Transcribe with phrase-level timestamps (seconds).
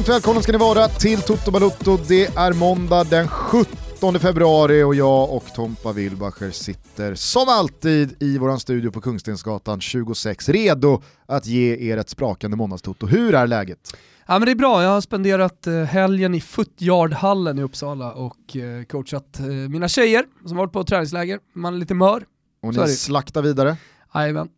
[0.00, 1.98] Varmt välkomna ska ni vara till Toto Balutto.
[2.08, 8.38] Det är måndag den 17 februari och jag och Tompa Wilbacher sitter som alltid i
[8.38, 13.06] vår studio på Kungstensgatan 26 redo att ge er ett sprakande måndagstoto.
[13.06, 13.96] Hur är läget?
[14.26, 18.56] Ja, men det är bra, jag har spenderat eh, helgen i Footyardhallen i Uppsala och
[18.56, 21.38] eh, coachat eh, mina tjejer som varit på träningsläger.
[21.54, 22.24] Man är lite mör.
[22.62, 23.76] Och ni slaktar vidare?
[24.14, 24.48] Jajamän.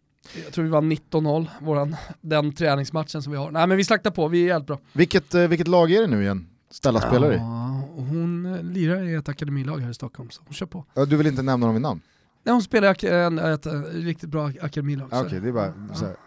[0.45, 3.51] Jag tror vi vann 19-0, våran, den träningsmatchen som vi har.
[3.51, 4.79] Nej men vi slaktar på, vi är bra.
[4.93, 6.47] Vilket, vilket lag är det nu igen?
[6.71, 7.37] Stella spelar i?
[7.37, 10.85] Ja, hon lirar i ett akademilag här i Stockholm, så hon kör på.
[11.09, 12.01] Du vill inte nämna dem vid namn?
[12.45, 15.09] Nej, hon spelar i ett, ett, ett, riktigt bra akademilag.
[15.12, 15.73] Okej, okay, det är bara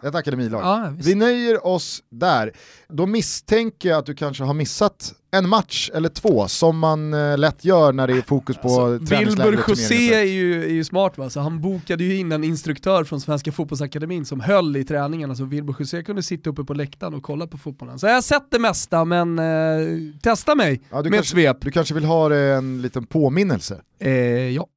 [0.01, 0.07] ja.
[0.07, 0.61] ett akademilag.
[0.61, 2.51] Ja, vi nöjer oss där.
[2.89, 7.37] Då misstänker jag att du kanske har missat en match eller två som man eh,
[7.37, 11.17] lätt gör när det är fokus på alltså, Wilbur José är ju, är ju smart
[11.17, 15.29] va, så han bokade ju in en instruktör från Svenska Fotbollsakademin som höll i träningen,
[15.29, 17.99] alltså Wilbur José kunde sitta uppe på läktaren och kolla på fotbollen.
[17.99, 19.45] Så jag har sett det mesta, men eh,
[20.21, 21.57] testa mig ja, med kanske, svep.
[21.61, 23.81] Du kanske vill ha en liten påminnelse?
[23.99, 24.11] Eh,
[24.49, 24.67] ja.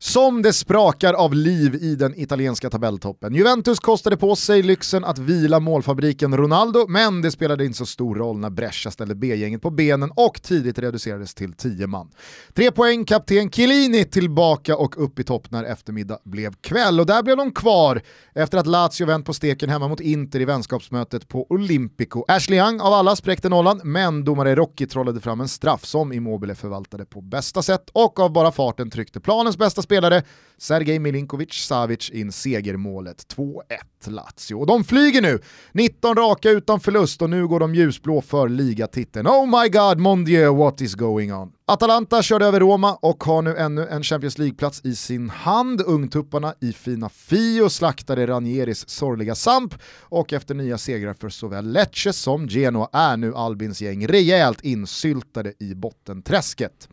[0.00, 3.34] Som det sprakar av liv i den italienska tabelltoppen.
[3.34, 8.14] Juventus kostade på sig lyxen att vila målfabriken Ronaldo, men det spelade inte så stor
[8.14, 12.10] roll när Brescia ställde B-gänget på benen och tidigt reducerades till 10 man.
[12.54, 17.22] Tre poäng, kapten Chiellini tillbaka och upp i topp när eftermiddag blev kväll och där
[17.22, 18.02] blev de kvar
[18.34, 22.24] efter att Lazio vänt på steken hemma mot Inter i vänskapsmötet på Olympico.
[22.28, 26.54] Ashley Young av alla spräckte nollan, men domare Rocky trollade fram en straff som Immobile
[26.54, 30.22] förvaltade på bästa sätt och av bara farten tryckte planens bästa spelare,
[30.58, 34.54] Sergej Milinkovic Savic in segermålet 2-1 Lazio.
[34.54, 35.40] Och de flyger nu,
[35.72, 39.26] 19 raka utan förlust och nu går de ljusblå för ligatiteln.
[39.26, 41.52] Oh my god, mon dieu, what is going on?
[41.70, 45.80] Atalanta körde över Roma och har nu ännu en Champions League-plats i sin hand.
[45.86, 52.12] Ungtupparna i fina Fio slaktade Ranieris sorgliga Samp och efter nya segrar för såväl Lecce
[52.12, 56.88] som Genoa är nu Albins gäng rejält insyltade i bottenträsket.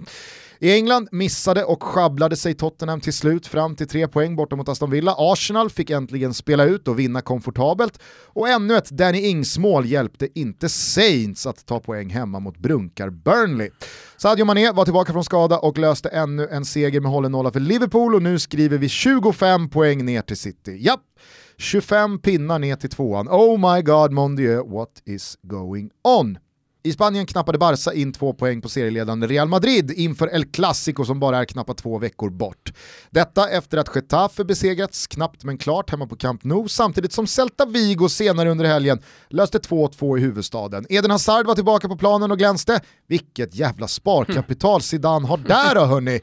[0.59, 4.69] I England missade och sjabblade sig Tottenham till slut fram till tre poäng borta mot
[4.69, 5.15] Aston Villa.
[5.17, 10.69] Arsenal fick äntligen spela ut och vinna komfortabelt och ännu ett Danny Ings-mål hjälpte inte
[10.69, 13.69] Saints att ta poäng hemma mot brunkar Burnley.
[14.17, 17.59] Sadio Mané var tillbaka från skada och löste ännu en seger med hållen nolla för
[17.59, 20.77] Liverpool och nu skriver vi 25 poäng ner till City.
[20.79, 21.01] Japp,
[21.57, 23.29] 25 pinnar ner till tvåan.
[23.29, 26.37] Oh my god, mon Dieu, what is going on?
[26.85, 31.19] I Spanien knappade Barca in två poäng på serieledande Real Madrid inför El Clasico som
[31.19, 32.73] bara är knappt två veckor bort.
[33.09, 37.65] Detta efter att Getafe besegrats knappt men klart hemma på Camp Nou samtidigt som Celta
[37.65, 40.85] Vigo senare under helgen löste 2-2 i huvudstaden.
[40.89, 42.81] Eden Hazard var tillbaka på planen och glänste.
[43.07, 46.21] Vilket jävla sparkapital Zidane har där då hörni!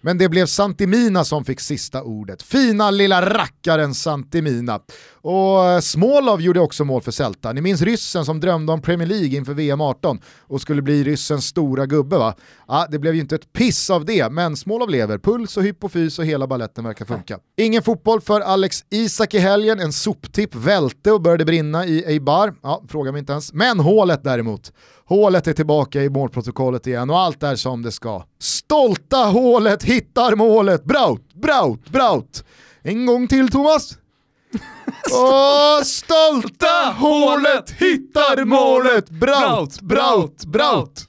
[0.00, 2.42] Men det blev Santimina som fick sista ordet.
[2.42, 4.80] Fina lilla rackaren Santimina.
[5.12, 7.52] Och eh, Smolov gjorde också mål för Celta.
[7.52, 11.46] Ni minns ryssen som drömde om Premier League inför VM 18 och skulle bli ryssens
[11.46, 12.34] stora gubbe va?
[12.68, 15.18] Ja, det blev ju inte ett piss av det, men Smolov lever.
[15.18, 17.38] Puls och hypofys och hela balletten verkar funka.
[17.56, 19.80] Ingen fotboll för Alex Isak i helgen.
[19.80, 22.54] En soptipp välte och började brinna i Eibar.
[22.62, 23.52] Ja, fråga mig inte ens.
[23.52, 24.72] Men hålet däremot.
[25.08, 28.22] Hålet är tillbaka i målprotokollet igen och allt är som det ska.
[28.40, 30.84] Stolta hålet hittar målet!
[30.84, 32.44] Braut, Braut, Braut!
[32.82, 33.92] En gång till Thomas!
[35.12, 39.10] Åh, stolta hålet hittar målet!
[39.10, 41.07] Braut, Braut, Braut!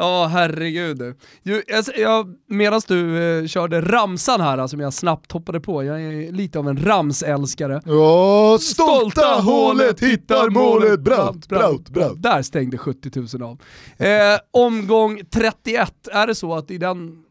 [0.00, 1.14] Ja, herregud.
[1.42, 1.62] Du,
[1.96, 6.58] jag, medan du eh, körde ramsan här, som jag snabbt hoppade på, jag är lite
[6.58, 7.82] av en ramsälskare.
[7.84, 12.22] Ja, stolta hålet hittar målet, braut, braut, braut.
[12.22, 13.60] Där stängde 70 000 av.
[14.06, 17.22] Eh, omgång 31, är det så att i den,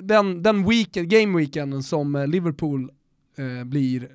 [0.00, 2.90] den, den weekend, game weekenden som eh, Liverpool
[3.38, 4.08] eh, blir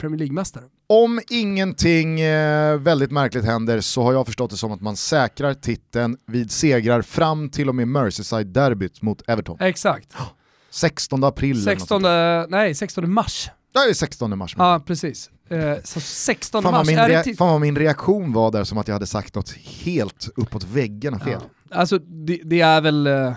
[0.00, 0.64] Premier League-mästare?
[0.94, 5.54] Om ingenting eh, väldigt märkligt händer så har jag förstått det som att man säkrar
[5.54, 9.56] titeln vid segrar fram till och med Merseyside-derbyt mot Everton.
[9.60, 10.12] Exakt.
[10.70, 12.02] 16 april 16,
[12.48, 13.50] nej, 16 mars.
[13.72, 14.54] Ja, det är 16 mars.
[14.58, 15.30] Ja, precis.
[15.48, 16.86] Eh, så 16 fan mars.
[16.86, 20.28] Min är fan vad min reaktion var där som att jag hade sagt något helt
[20.36, 21.40] uppåt väggarna fel.
[21.70, 21.76] Ja.
[21.76, 23.32] Alltså det, det, är väl, eh,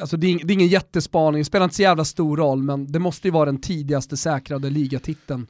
[0.00, 2.92] alltså det är, det är ingen jättespaning, det spelar inte så jävla stor roll, men
[2.92, 5.46] det måste ju vara den tidigaste säkrade ligatiteln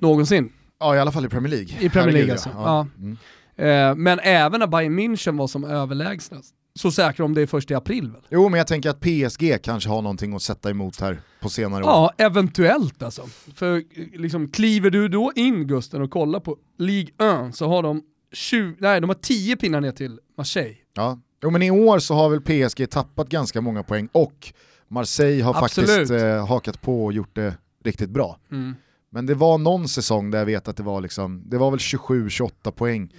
[0.00, 0.52] någonsin.
[0.80, 1.68] Ja, i alla fall i Premier League.
[1.80, 2.48] I Premier League alltså.
[2.54, 2.62] Ja.
[2.64, 2.86] ja.
[2.98, 3.16] Mm.
[3.56, 7.70] Eh, men även när Bayern München var som överlägsnast, så säkra om det är först
[7.70, 8.20] i april väl?
[8.30, 11.84] Jo, men jag tänker att PSG kanske har någonting att sätta emot här på senare
[11.84, 11.90] år.
[11.90, 13.26] Ja, eventuellt alltså.
[13.54, 13.82] För
[14.18, 18.02] liksom, kliver du då in Gusten och kollar på League 1 så har de
[18.32, 20.76] 20, nej, de har 10 pinnar ner till Marseille.
[20.94, 24.52] Ja, jo, men i år så har väl PSG tappat ganska många poäng och
[24.88, 25.90] Marseille har Absolut.
[25.90, 27.54] faktiskt eh, hakat på och gjort det
[27.84, 28.38] riktigt bra.
[28.52, 28.74] Mm.
[29.12, 31.80] Men det var någon säsong där jag vet att det var liksom, det var väl
[31.80, 33.12] 27-28 poäng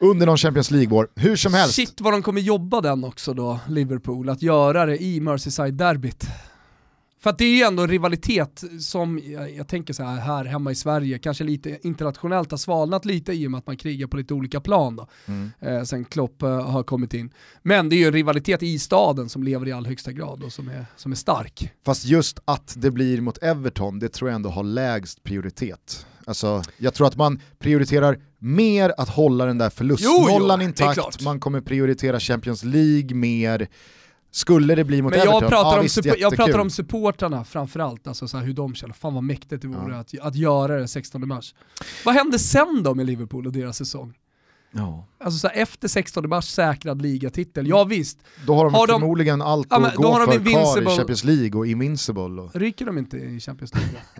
[0.00, 1.08] under någon Champions League-år.
[1.16, 1.74] Hur som helst.
[1.74, 6.26] Shit vad de kommer jobba den också då, Liverpool, att göra det i Merseyside-derbyt.
[7.22, 10.44] För att det är ju ändå en rivalitet som, jag, jag, tänker så här, här
[10.44, 14.06] hemma i Sverige, kanske lite internationellt har svalnat lite i och med att man krigar
[14.06, 15.50] på lite olika plan då, mm.
[15.60, 17.32] eh, sen Klopp eh, har kommit in.
[17.62, 20.52] Men det är ju en rivalitet i staden som lever i all högsta grad och
[20.52, 21.72] som är, som är stark.
[21.84, 26.06] Fast just att det blir mot Everton, det tror jag ändå har lägst prioritet.
[26.26, 31.60] Alltså, jag tror att man prioriterar mer att hålla den där förlustnollan intakt, man kommer
[31.60, 33.68] prioritera Champions League mer,
[34.30, 37.44] skulle det bli mot Men Everton, jag pratar, ja, om, visst, jag pratar om supportrarna
[37.44, 38.94] framförallt, alltså så hur de känner.
[38.94, 39.98] Fan vad mäktigt det vore ja.
[39.98, 41.54] att, att göra det 16 mars.
[42.04, 44.14] Vad hände sen då med Liverpool och deras säsong?
[44.72, 45.06] Ja.
[45.24, 48.18] Alltså så efter 16 mars säkrad ligatitel, ja visst.
[48.46, 51.58] Då har de har förmodligen de, allt att ja, gå för kvar i Champions League
[51.58, 52.42] och Invincible.
[52.42, 52.54] Och...
[52.54, 53.90] Rycker de inte i Champions League?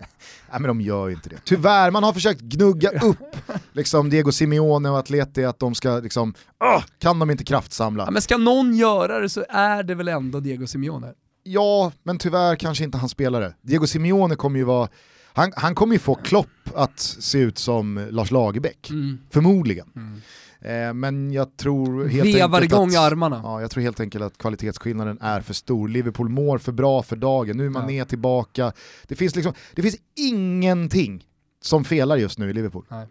[0.51, 1.35] Nej men de gör ju inte det.
[1.43, 3.35] Tyvärr, man har försökt gnugga upp
[3.71, 6.33] liksom Diego Simeone och Atleti att de ska liksom,
[6.63, 8.03] uh, kan de inte kraftsamla?
[8.03, 11.13] Ja, men ska någon göra det så är det väl ändå Diego Simeone?
[11.43, 13.53] Ja, men tyvärr kanske inte hans spelare.
[13.61, 14.89] Diego Simeone kommer ju vara
[15.33, 19.19] han, han kommer ju få Klopp att se ut som Lars Lagerbäck, mm.
[19.29, 19.87] förmodligen.
[19.95, 20.21] Mm.
[20.61, 23.41] Eh, men jag tror helt Vevar enkelt igång att, armarna.
[23.43, 25.87] Ja, jag tror helt enkelt att kvalitetsskillnaden är för stor.
[25.87, 27.87] Liverpool mår för bra för dagen, nu är man ja.
[27.87, 28.73] ner tillbaka.
[29.07, 31.27] Det finns, liksom, det finns ingenting
[31.61, 32.85] som felar just nu i Liverpool.
[32.89, 33.07] Nej.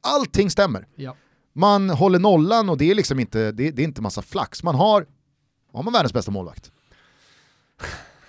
[0.00, 0.86] Allting stämmer.
[0.94, 1.16] Ja.
[1.52, 4.62] Man håller nollan och det är liksom inte, det, det är inte massa flax.
[4.62, 5.06] Man har,
[5.72, 6.72] har man världens bästa målvakt.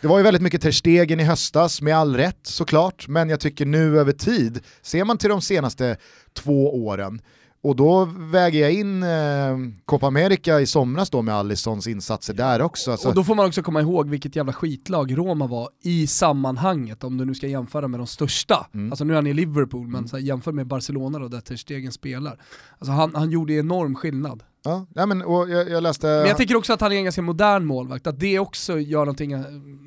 [0.02, 3.40] Det var ju väldigt mycket Ter Stegen i höstas, med all rätt såklart, men jag
[3.40, 5.98] tycker nu över tid, ser man till de senaste
[6.34, 7.22] två åren,
[7.62, 12.62] och då väger jag in eh, Copa America i somras då med Alissons insatser där
[12.62, 12.92] också.
[12.92, 13.08] Alltså.
[13.08, 17.18] Och då får man också komma ihåg vilket jävla skitlag Roma var i sammanhanget, om
[17.18, 18.68] du nu ska jämföra med de största.
[18.74, 18.92] Mm.
[18.92, 20.26] Alltså nu är han i Liverpool, men mm.
[20.26, 22.40] jämför med Barcelona då, där Ter Stegen spelar.
[22.78, 24.44] Alltså han, han gjorde enorm skillnad.
[24.64, 26.08] Ja, ja men, och jag, jag, läste...
[26.08, 29.00] Men jag tycker också att han är en ganska modern målvakt, att det också gör
[29.00, 29.36] någonting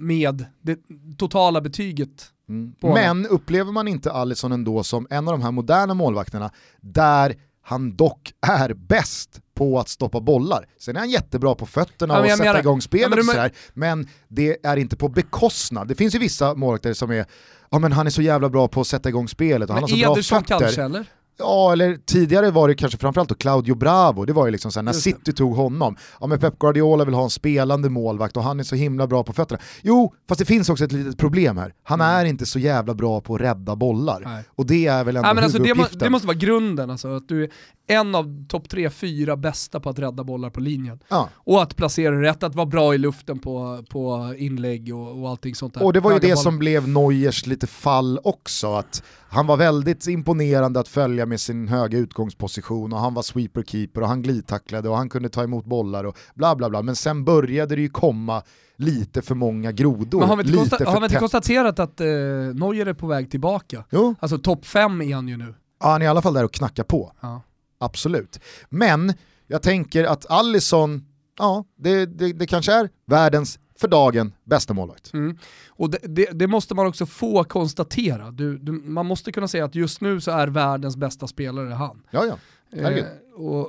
[0.07, 0.79] med det
[1.19, 2.33] totala betyget.
[2.49, 2.75] Mm.
[2.81, 7.97] Men upplever man inte Alisson ändå som en av de här moderna målvakterna, där han
[7.97, 10.67] dock är bäst på att stoppa bollar.
[10.79, 13.25] Sen är han jättebra på fötterna ja, och sätta menar, igång spelet ja, men, och
[13.25, 15.89] sådär, men det är inte på bekostnad.
[15.89, 17.27] Det finns ju vissa målvakter som är,
[17.71, 19.89] ja men han är så jävla bra på att sätta igång spelet och han har
[19.89, 20.59] så bra fötter.
[20.59, 21.07] kanske eller?
[21.43, 24.85] Ja, eller tidigare var det kanske framförallt då Claudio Bravo, det var ju liksom såhär,
[24.85, 28.61] när City tog honom, ja men Pep Guardiola vill ha en spelande målvakt och han
[28.61, 29.61] är så himla bra på fötterna.
[29.83, 31.75] Jo, fast det finns också ett litet problem här.
[31.83, 32.17] Han mm.
[32.17, 34.23] är inte så jävla bra på att rädda bollar.
[34.25, 34.45] Nej.
[34.49, 37.17] Och det är väl ändå Nej, men alltså det, må, det måste vara grunden, alltså,
[37.17, 37.51] att du är
[37.87, 40.99] en av topp tre, fyra bästa på att rädda bollar på linjen.
[41.09, 41.29] Ja.
[41.35, 45.55] Och att placera rätt, att vara bra i luften på, på inlägg och, och allting
[45.55, 45.85] sånt där.
[45.85, 46.37] Och det var ju det bollar.
[46.37, 51.69] som blev Neuers lite fall också, att han var väldigt imponerande att följa med sin
[51.69, 56.05] höga utgångsposition och han var sweeper-keeper och han glidtacklade och han kunde ta emot bollar
[56.05, 56.83] och bla bla bla.
[56.83, 58.43] Men sen började det ju komma
[58.77, 60.21] lite för många grodor.
[60.21, 63.31] Men har vi inte, konsta har vi inte konstaterat att eh, Neuer är på väg
[63.31, 63.85] tillbaka?
[63.91, 64.15] Jo.
[64.21, 65.55] Alltså topp 5 är han ju nu.
[65.81, 67.13] Ja, han är i alla fall där och knackar på.
[67.21, 67.43] Ja.
[67.79, 68.41] Absolut.
[68.69, 69.13] Men
[69.47, 71.05] jag tänker att Allison,
[71.39, 75.13] ja, det, det, det kanske är världens för dagen bästa målvakt.
[75.13, 75.39] Mm.
[75.83, 78.31] Och det, det, det, måste man också få konstatera.
[78.31, 82.03] Du, du, man måste kunna säga att just nu så är världens bästa spelare han.
[82.11, 82.79] Ja, ja.
[82.79, 83.69] Eh, och,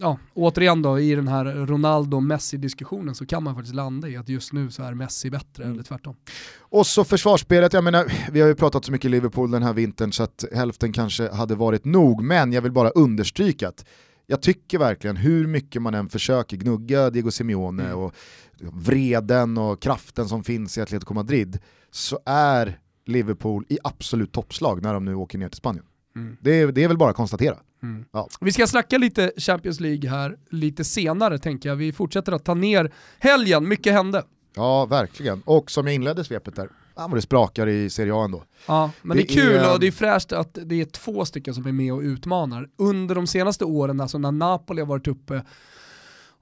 [0.00, 4.52] ja, återigen då, i den här Ronaldo-Messi-diskussionen så kan man faktiskt landa i att just
[4.52, 5.74] nu så är Messi bättre, mm.
[5.74, 6.16] eller tvärtom.
[6.58, 10.12] Och så försvarsspelet, jag menar, vi har ju pratat så mycket Liverpool den här vintern
[10.12, 13.84] så att hälften kanske hade varit nog, men jag vill bara understryka att
[14.26, 17.98] jag tycker verkligen, hur mycket man än försöker gnugga Diego Simeone mm.
[17.98, 18.14] och
[18.60, 21.58] vreden och kraften som finns i Atletico Madrid,
[21.90, 25.84] så är Liverpool i absolut toppslag när de nu åker ner till Spanien.
[26.16, 26.36] Mm.
[26.40, 27.56] Det, är, det är väl bara att konstatera.
[27.82, 28.04] Mm.
[28.12, 28.28] Ja.
[28.40, 31.76] Vi ska snacka lite Champions League här lite senare tänker jag.
[31.76, 34.24] Vi fortsätter att ta ner helgen, mycket hände.
[34.54, 35.42] Ja, verkligen.
[35.44, 38.44] Och som jag inledde svepet där, ja, det sprakar i Serie A ändå.
[38.66, 39.72] Ja, men det, det är kul är...
[39.72, 42.68] och det är fräscht att det är två stycken som är med och utmanar.
[42.76, 45.42] Under de senaste åren, alltså när Napoli har varit uppe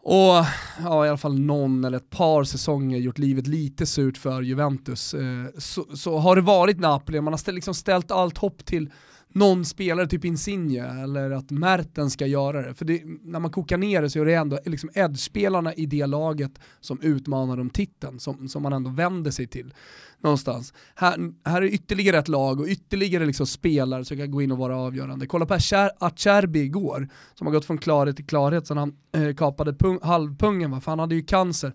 [0.06, 0.44] och
[0.82, 5.14] ja, i alla fall någon eller ett par säsonger gjort livet lite surt för Juventus,
[5.14, 8.90] eh, så, så, har det varit Napoli, man har ställ, liksom ställt allt hopp till
[9.34, 12.74] någon spelare, typ Insigne, eller att Merten ska göra det.
[12.74, 16.06] För det, när man kokar ner det så är det ändå liksom edge-spelarna i det
[16.06, 19.74] laget som utmanar om titeln, som, som man ändå vänder sig till
[20.20, 20.74] någonstans.
[20.94, 24.58] Här, här är ytterligare ett lag och ytterligare liksom spelare som kan gå in och
[24.58, 25.26] vara avgörande.
[25.26, 29.74] Kolla på Acerbi igår, som har gått från klarhet till klarhet sen han eh, kapade
[29.74, 30.80] pung, halvpungen, va?
[30.80, 31.72] för han hade ju cancer.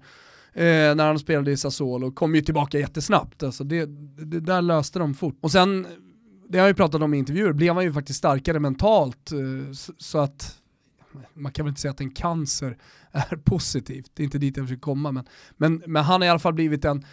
[0.53, 3.43] Eh, när han spelade i Sassuolo och kom ju tillbaka jättesnabbt.
[3.43, 3.85] Alltså det,
[4.25, 5.37] det där löste de fort.
[5.41, 5.87] Och sen
[6.49, 9.71] det har jag ju pratat om i intervjuer, blev han ju faktiskt starkare mentalt eh,
[9.97, 10.55] så att
[11.33, 12.77] man kan väl inte säga att en cancer
[13.11, 15.25] är positivt, det är inte dit jag försöker komma, men,
[15.57, 17.05] men, men han har i alla fall blivit en,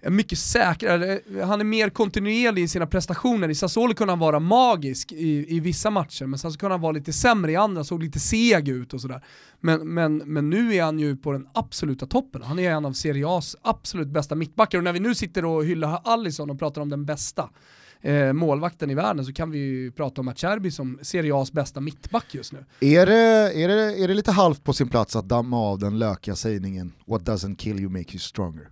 [0.00, 3.48] en mycket säkrare, eh, han är mer kontinuerlig i sina prestationer.
[3.48, 6.80] I Sassuolo kunde han vara magisk i, i vissa matcher, men sen så kunde han
[6.80, 9.24] vara lite sämre i andra, såg lite seg ut och sådär.
[9.60, 12.42] Men, men, men nu är han ju på den absoluta toppen.
[12.42, 15.64] Han är en av Serie A's absolut bästa mittbackar och när vi nu sitter och
[15.64, 17.50] hyllar Allison och pratar om den bästa,
[18.00, 21.80] eh, målvakten i världen så kan vi ju prata om Acerbi som Serie A's bästa
[21.80, 22.64] mittback just nu.
[22.80, 23.14] Är det,
[23.62, 26.92] är, det, är det lite halvt på sin plats att damma av den lökiga sägningen
[27.06, 28.68] “What doesn't kill you make you stronger”?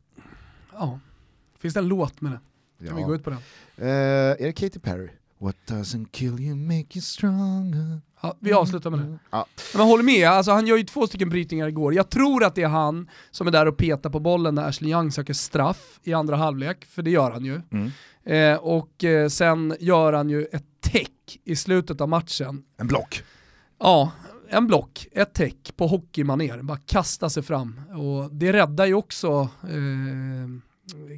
[0.73, 0.99] Ja,
[1.59, 2.39] finns det en låt med det?
[2.79, 2.97] Kan Ja.
[2.97, 3.39] vi gå ut på den?
[3.77, 5.09] Eh, är det Katy Perry?
[5.39, 8.01] What doesn't kill you make you stronger.
[8.23, 9.19] Ja, vi avslutar med det.
[9.31, 9.47] Ja.
[9.77, 11.95] Men håller med, alltså, han gör ju två stycken brytningar igår.
[11.95, 14.91] Jag tror att det är han som är där och petar på bollen när Ashley
[14.91, 17.61] Young söker straff i andra halvlek, för det gör han ju.
[17.71, 17.91] Mm.
[18.27, 22.63] Eh, och eh, sen gör han ju ett täck i slutet av matchen.
[22.77, 23.23] En block.
[23.79, 24.13] Ja,
[24.49, 27.81] en block, ett täck på hockeymanér, bara kasta sig fram.
[27.91, 30.49] Och det räddar ju också eh,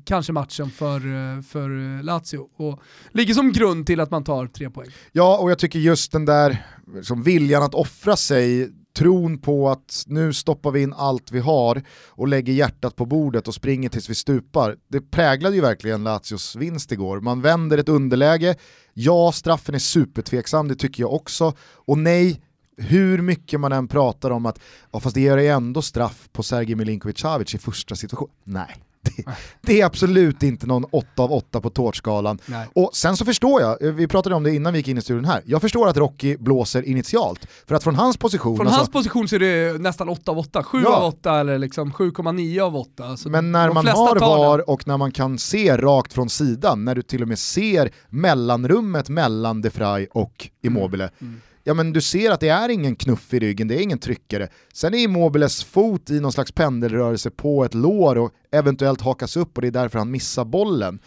[0.05, 2.81] kanske matchen för, eh, för Lazio och
[3.13, 4.89] ligger som grund till att man tar tre poäng.
[5.13, 6.67] Ja, och jag tycker just den där
[7.03, 11.83] som viljan att offra sig, tron på att nu stoppar vi in allt vi har
[12.09, 14.77] och lägger hjärtat på bordet och springer tills vi stupar.
[14.89, 17.21] Det präglade ju verkligen Lazios vinst igår.
[17.21, 18.57] Man vänder ett underläge,
[18.95, 21.55] ja straffen är supertveksam, det tycker jag också.
[21.75, 22.41] Och nej,
[22.77, 24.61] hur mycket man än pratar om att
[24.93, 28.31] ja, fast det gör ju ändå straff på Sergej Milinkovic-Savic i första situation.
[28.45, 28.77] Nej,
[29.17, 29.25] det,
[29.61, 32.39] det är absolut inte någon 8 av 8 på tårtskalan.
[32.47, 32.67] Nej.
[32.75, 35.25] Och sen så förstår jag, vi pratade om det innan vi gick in i studion
[35.25, 37.47] här, jag förstår att Rocky blåser initialt.
[37.67, 40.39] För att från hans position, Från alltså, hans position så är det nästan 8 av
[40.39, 40.97] 8, 7 Ja.
[40.97, 43.05] av 8 eller liksom 7,9 av 8.
[43.05, 44.17] Alltså men när man har.
[44.21, 47.91] VAR och när man kan se rakt från sidan, när du till och med ser
[48.09, 51.41] mellanrummet mellan De Frey och Immobile, Mm.
[51.69, 54.49] Ja men du ser att det är ingen knuff i ryggen, det är ingen tryckare.
[54.73, 59.59] Sen är Immobiles fot i någon slags pendelrörelse på ett lår och eventuellt hakas upp
[59.59, 60.99] och det är därför han missar bollen.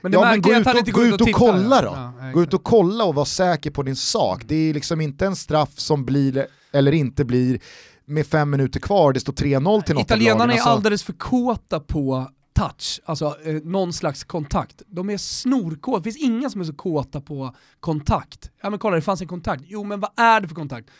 [0.00, 1.92] Men ja men gå ut och, gå ut och kolla då.
[1.94, 4.42] Ja, ja, Gå ut och kolla och var säker på din sak.
[4.46, 7.60] Det är liksom inte en straff som blir eller inte blir
[8.04, 10.56] med fem minuter kvar, det står 3-0 till något Italienarna är.
[10.56, 14.82] Alltså, alldeles för kåta på touch, alltså eh, någon slags kontakt.
[14.86, 18.50] De är snorkåta, det finns inga som är så kåta på kontakt.
[18.60, 20.90] Ja men kolla det fanns en kontakt, jo men vad är det för kontakt?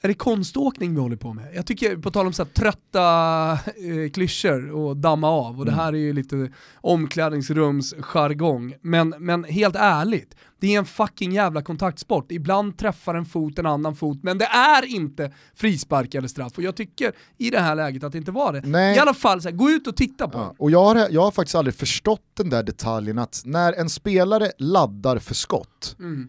[0.00, 1.44] Är det konståkning vi håller på med?
[1.54, 5.72] Jag tycker, på tal om så här trötta eh, klyschor och damma av, och det
[5.72, 6.50] här är ju lite
[6.80, 12.32] omklädningsrumsjargong, men, men helt ärligt, det är en fucking jävla kontaktsport.
[12.32, 16.52] Ibland träffar en fot en annan fot, men det är inte frispark eller straff.
[16.56, 18.60] Och jag tycker i det här läget att det inte var det.
[18.64, 18.96] Nej.
[18.96, 21.22] I alla fall, så här, gå ut och titta på Ja, och jag har, jag
[21.22, 26.28] har faktiskt aldrig förstått den där detaljen att när en spelare laddar för skott, Mm.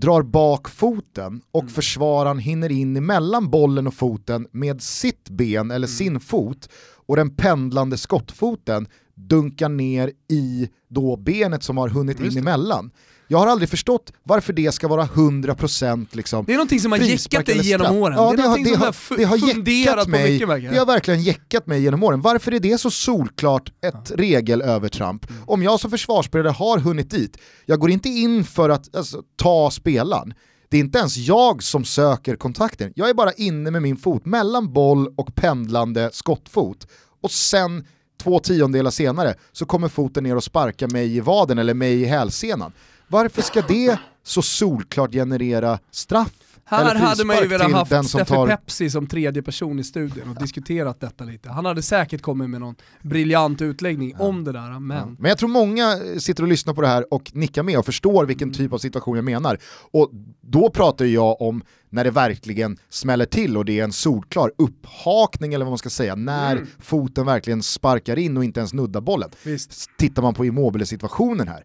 [0.00, 5.86] Drar bak foten och försvararen hinner in emellan bollen och foten med sitt ben eller
[5.86, 6.68] sin fot
[7.06, 12.50] och den pendlande skottfoten dunkar ner i då benet som har hunnit Just in det.
[12.50, 12.90] emellan.
[13.28, 16.98] Jag har aldrig förstått varför det ska vara 100% liksom Det är någonting som har
[16.98, 18.16] jäckat dig genom åren.
[18.16, 20.78] Ja, det är det, har, det, som har, det har jäckat mig, mycket verkar det
[20.78, 22.20] har verkligen jäckat mig genom åren.
[22.20, 25.30] Varför är det så solklart ett regelövertramp?
[25.30, 25.42] Mm.
[25.46, 29.70] Om jag som försvarsspelare har hunnit dit, jag går inte in för att alltså, ta
[29.70, 30.34] spelaren.
[30.68, 34.26] Det är inte ens jag som söker kontakten, jag är bara inne med min fot
[34.26, 36.86] mellan boll och pendlande skottfot.
[37.22, 37.84] Och sen
[38.16, 42.04] två tiondelar senare så kommer foten ner och sparkar mig i vaden eller mig i
[42.04, 42.72] hälsenan.
[43.08, 46.45] Varför ska det så solklart generera straff?
[46.68, 48.46] Här hade man ju velat haft den som Steffe tar...
[48.46, 51.48] Pepsi som tredje person i studion och diskuterat detta lite.
[51.50, 55.16] Han hade säkert kommit med någon briljant utläggning om det där, men...
[55.18, 58.26] Men jag tror många sitter och lyssnar på det här och nickar med och förstår
[58.26, 59.58] vilken typ av situation jag menar.
[59.90, 64.52] Och då pratar jag om när det verkligen smäller till och det är en solklar
[64.58, 66.68] upphakning eller vad man ska säga, när Mm.
[66.78, 69.30] foten verkligen sparkar in och inte ens nuddar bollen.
[69.44, 69.90] Visst.
[69.98, 71.64] Tittar man på Immobile-situationen här,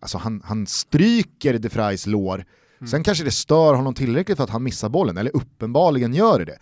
[0.00, 2.44] alltså han, han stryker De Vrijs lår,
[2.80, 2.88] Mm.
[2.88, 6.58] sen kanske det stör honom tillräckligt för att han missar bollen, eller uppenbarligen gör det.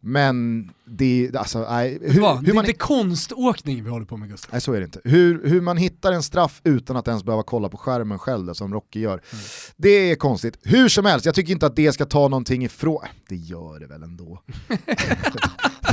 [0.00, 4.16] Men det, alltså, nej, hur, Va, hur det är man inte konståkning vi håller på
[4.16, 4.48] med Gustav.
[4.52, 5.00] Nej så är det inte.
[5.04, 8.54] Hur, hur man hittar en straff utan att ens behöva kolla på skärmen själv, det
[8.54, 9.12] som Rocky gör.
[9.12, 9.44] Mm.
[9.76, 10.58] Det är konstigt.
[10.62, 13.04] Hur som helst, jag tycker inte att det ska ta någonting ifrån...
[13.28, 14.42] Det gör det väl ändå.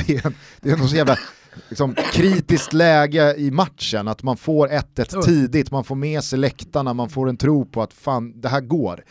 [0.07, 1.17] det är, en- det är något så jävla
[1.69, 5.23] liksom, kritiskt läge i matchen, att man får 1-1 Oj.
[5.25, 8.61] tidigt, man får med sig läktarna, man får en tro på att fan, det här
[8.61, 9.03] går.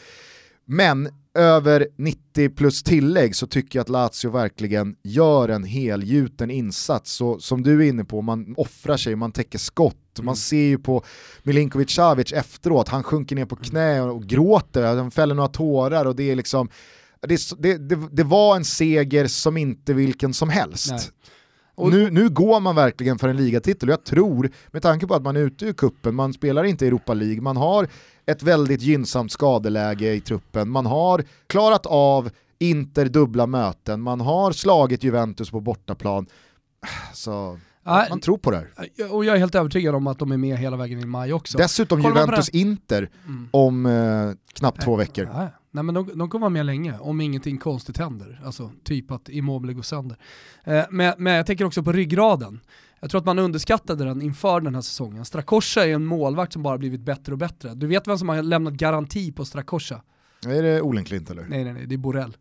[0.67, 7.13] Men över 90 plus tillägg så tycker jag att Lazio verkligen gör en helgjuten insats.
[7.13, 10.19] Så, som du är inne på, man offrar sig, man täcker skott.
[10.19, 10.27] Mm.
[10.27, 11.05] Man ser ju på
[11.43, 16.05] Milinkovic Savic efteråt, han sjunker ner på knä och, och gråter, han fäller några tårar
[16.05, 16.69] och det är liksom
[17.21, 20.91] det, det, det, det var en seger som inte vilken som helst.
[20.91, 21.01] Nej.
[21.75, 25.15] Och nu, nu går man verkligen för en ligatitel och jag tror, med tanke på
[25.15, 27.89] att man är ute ur kuppen, man spelar inte Europa League, man har
[28.27, 34.53] ett väldigt gynnsamt skadeläge i truppen, man har klarat av Inter dubbla möten, man har
[34.53, 36.27] slagit Juventus på bortaplan.
[37.13, 38.69] Så man tror på det här.
[39.13, 41.59] Och jag är helt övertygad om att de är med hela vägen i maj också.
[41.59, 43.49] Dessutom Juventus-Inter mm.
[43.51, 45.29] om eh, knappt två veckor.
[45.33, 48.41] Ja, Nej men de, de kommer vara med länge om ingenting konstigt händer.
[48.45, 50.19] Alltså typ att Immobile går sönder.
[50.65, 52.61] Eh, men, men jag tänker också på ryggraden.
[53.01, 55.25] Jag tror att man underskattade den inför den här säsongen.
[55.25, 57.75] Strakosha är en målvakt som bara blivit bättre och bättre.
[57.75, 60.03] Du vet vem som har lämnat garanti på Strakosha?
[60.47, 61.45] Är det Olenklint eller?
[61.49, 62.37] Nej, nej, nej, det är Borrell.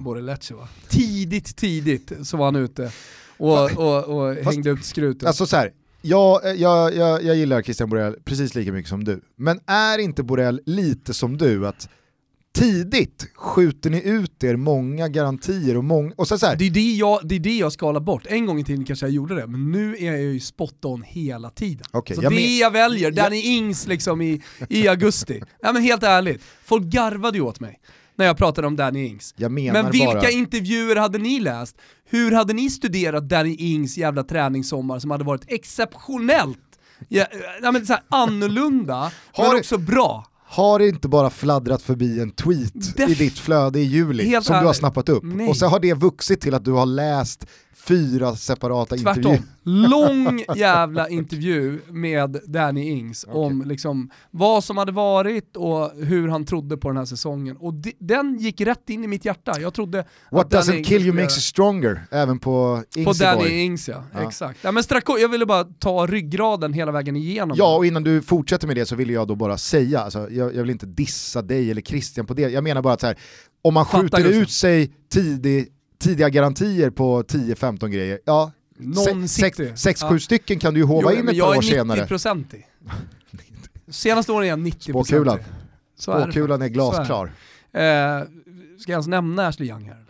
[0.00, 0.68] Borrellecce va?
[0.88, 2.92] Tidigt, tidigt så var han ute
[3.36, 5.28] och, och, och Fast, hängde ut skrutet.
[5.28, 9.20] Alltså så här, jag, jag, jag, jag gillar Christian Borrell precis lika mycket som du.
[9.36, 11.88] Men är inte Borrell lite som du, att
[12.58, 16.12] tidigt skjuter ni ut er många garantier och många...
[16.16, 18.26] Och så, så det, är det, jag, det är det jag skalar bort.
[18.26, 21.02] En gång i tiden kanske jag gjorde det, men nu är jag ju spot on
[21.02, 21.86] hela tiden.
[21.92, 22.56] Okay, så jag det men...
[22.58, 25.42] jag väljer, Danny Ings liksom i, i augusti.
[25.62, 27.80] ja, men helt ärligt, folk garvade ju åt mig
[28.16, 29.34] när jag pratade om Danny Ings.
[29.72, 30.30] men vilka bara...
[30.30, 31.76] intervjuer hade ni läst?
[32.10, 36.58] Hur hade ni studerat Danny Ings jävla träningssommar som hade varit exceptionellt
[37.08, 37.24] ja,
[37.62, 40.26] ja, men så här, annorlunda, Har men också bra?
[40.48, 44.66] Har inte bara fladdrat förbi en tweet Def i ditt flöde i juli som du
[44.66, 45.48] har snappat upp Nej.
[45.48, 47.46] och så har det vuxit till att du har läst
[47.86, 49.32] fyra separata Tvärtom.
[49.32, 49.42] intervjuer.
[49.88, 53.36] Lång jävla intervju med Danny Ings okay.
[53.36, 57.56] om liksom vad som hade varit och hur han trodde på den här säsongen.
[57.56, 59.60] Och den gick rätt in i mitt hjärta.
[59.60, 63.42] Jag trodde What doesn't Danny kill you makes you stronger, även på Ings På Danny
[63.42, 63.60] boy.
[63.60, 64.28] Ings ja, ja.
[64.28, 64.58] exakt.
[64.62, 67.56] Ja, men Strako, jag ville bara ta ryggraden hela vägen igenom.
[67.58, 70.54] Ja, och innan du fortsätter med det så vill jag då bara säga, alltså, jag,
[70.54, 73.18] jag vill inte dissa dig eller Christian på det, jag menar bara att så här,
[73.62, 80.18] om man skjuter ut sig tidigt tidiga garantier på 10-15 grejer, ja, 6-7 ja.
[80.18, 81.98] stycken kan du ju hova jo, in ett par år senare.
[81.98, 82.66] Jag är 90-procentig.
[83.88, 84.90] Senaste åren är jag 90%.
[84.90, 85.38] Spåkulan.
[85.98, 87.32] Spåkulan är, är glasklar.
[87.72, 88.26] Är eh,
[88.78, 90.04] ska jag ens nämna Ashley Young här?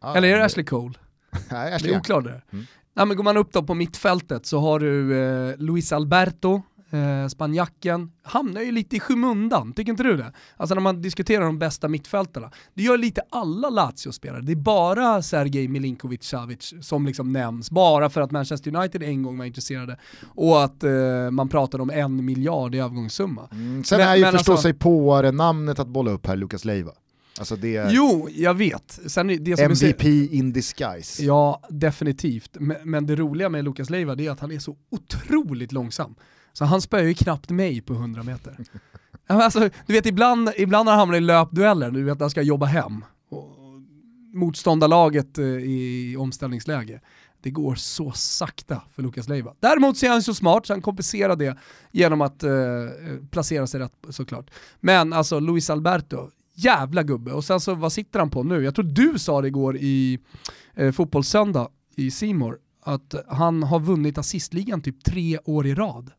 [0.00, 0.94] Ah, eller är det Ashley Cole?
[1.50, 2.42] Nej, Ashley det är oklart det.
[2.52, 2.66] Mm.
[2.94, 6.62] Nej, men går man upp då på mittfältet så har du eh, Luis Alberto,
[6.94, 10.32] eh, spanjacken, hamnar ju lite i skymundan, tycker inte du det?
[10.56, 12.50] Alltså när man diskuterar de bästa mittfältarna.
[12.74, 18.20] Det gör lite alla Lazio-spelare, det är bara Sergej Milinkovic-Savic som liksom nämns, bara för
[18.20, 19.98] att Manchester United en gång var intresserade
[20.34, 23.48] och att eh, man pratade om en miljard i övergångssumma.
[23.52, 26.64] Mm, sen men, är ju förstå alltså, sig på namnet att bolla upp här, Lukas
[26.64, 26.92] Leiva.
[27.38, 29.00] Alltså det jo, jag vet.
[29.06, 31.24] Sen det som MVP ser, in disguise.
[31.24, 32.50] Ja, definitivt.
[32.60, 36.14] Men, men det roliga med Lukas Leiva är att han är så otroligt långsam.
[36.54, 38.56] Så han spöar ju knappt mig på 100 meter.
[39.26, 42.42] alltså, du vet ibland, ibland när han hamnar i löpdueller, du vet när han ska
[42.42, 43.48] jobba hem, och
[44.34, 47.00] motståndarlaget eh, i omställningsläge,
[47.44, 49.54] det går så sakta för Lukas Leiva.
[49.60, 51.56] Däremot så är han så smart så han kompenserar det
[51.92, 52.88] genom att eh, eh,
[53.30, 54.50] placera sig rätt såklart.
[54.80, 57.32] Men alltså Luis Alberto, jävla gubbe.
[57.32, 58.64] Och sen så vad sitter han på nu?
[58.64, 60.18] Jag tror du sa det igår i
[60.74, 66.10] eh, Fotbollssöndag i Simor att han har vunnit assistligan typ tre år i rad.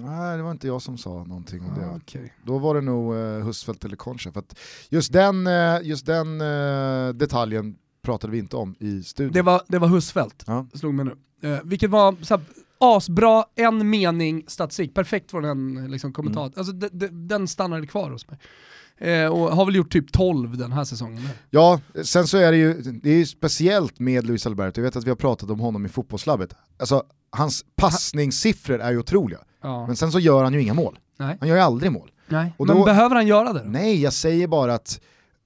[0.00, 1.86] Nej, det var inte jag som sa någonting om det.
[1.86, 2.28] Ah, okay.
[2.42, 4.32] Då var det nog uh, Husfeldt eller Concha.
[4.32, 4.44] För
[4.88, 9.32] just den, uh, just den uh, detaljen pratade vi inte om i studion.
[9.32, 10.66] Det var, det var Husfeldt, ja.
[10.74, 11.48] slog mig nu.
[11.48, 12.44] Uh, vilket var så här,
[12.78, 16.46] asbra, en mening statistik, perfekt från en liksom, kommentar.
[16.46, 16.52] Mm.
[16.56, 18.38] Alltså, de, de, den stannade kvar hos mig.
[18.98, 21.28] Eh, och har väl gjort typ 12 den här säsongen.
[21.50, 24.96] Ja, sen så är det ju, det är ju speciellt med Luis Alberto, jag vet
[24.96, 26.54] att vi har pratat om honom i fotbollslabbet.
[26.78, 29.38] Alltså, hans passningssiffror är ju otroliga.
[29.62, 29.86] Ja.
[29.86, 30.98] Men sen så gör han ju inga mål.
[31.18, 31.36] Nej.
[31.40, 32.10] Han gör ju aldrig mål.
[32.28, 32.54] Nej.
[32.56, 33.68] Och då, men behöver han göra det då?
[33.68, 35.00] Nej, jag säger bara att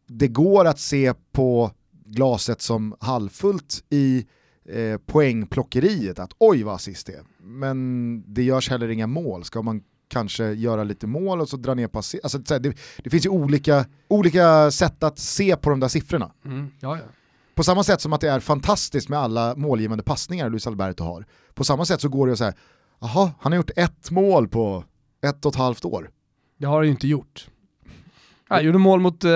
[0.08, 1.70] det går att se på
[2.06, 4.26] glaset som halvfullt i
[4.68, 7.22] eh, poängplockeriet, att oj vad assist det är.
[7.42, 9.44] Men det görs heller inga mål.
[9.44, 12.14] Ska man kanske göra lite mål och så dra ner pass.
[12.22, 16.32] Alltså, det, det, finns ju olika, olika sätt att se på de där siffrorna.
[16.44, 17.04] Mm, ja, ja.
[17.54, 21.26] På samma sätt som att det är fantastiskt med alla målgivande passningar Luis Alberto har.
[21.54, 22.54] På samma sätt så går det att säga,
[23.00, 24.84] jaha, han har gjort ett mål på
[25.22, 26.10] ett och ett halvt år.
[26.58, 27.48] Det har han ju inte gjort.
[28.48, 29.30] Han gjorde mål mot uh,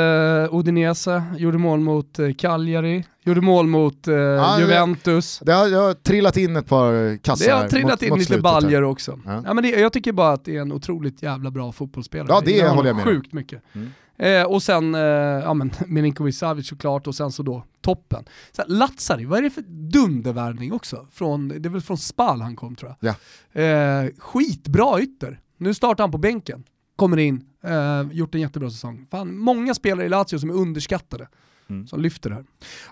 [0.54, 5.38] Udinese, gjorde mål mot uh, Cagliari, gjorde mål mot uh, ja, Juventus.
[5.44, 8.18] Det har, det har trillat in ett par kassar Det har trillat mot, in mot
[8.18, 9.20] lite baljer också.
[9.24, 9.42] Ja.
[9.46, 12.28] ja men det, jag tycker bara att det är en otroligt jävla bra fotbollsspelare.
[12.30, 13.62] Ja det jag håller jag med Sjukt mycket.
[13.72, 13.90] Mm.
[14.16, 18.24] Eh, och sen eh, ja, men, Milinkovic Savic såklart och sen så då toppen.
[18.52, 21.06] Så Lazzari, vad är det för dundervärvning också?
[21.12, 23.14] Från, det är väl från Spal han kom tror jag.
[23.54, 23.62] Ja.
[23.62, 25.40] Eh, skitbra ytter.
[25.56, 26.64] Nu startar han på bänken,
[26.96, 29.06] kommer in, eh, gjort en jättebra säsong.
[29.10, 31.28] Fan, många spelare i Lazio som är underskattade.
[31.70, 31.86] Mm.
[31.86, 32.44] som lyfter det här.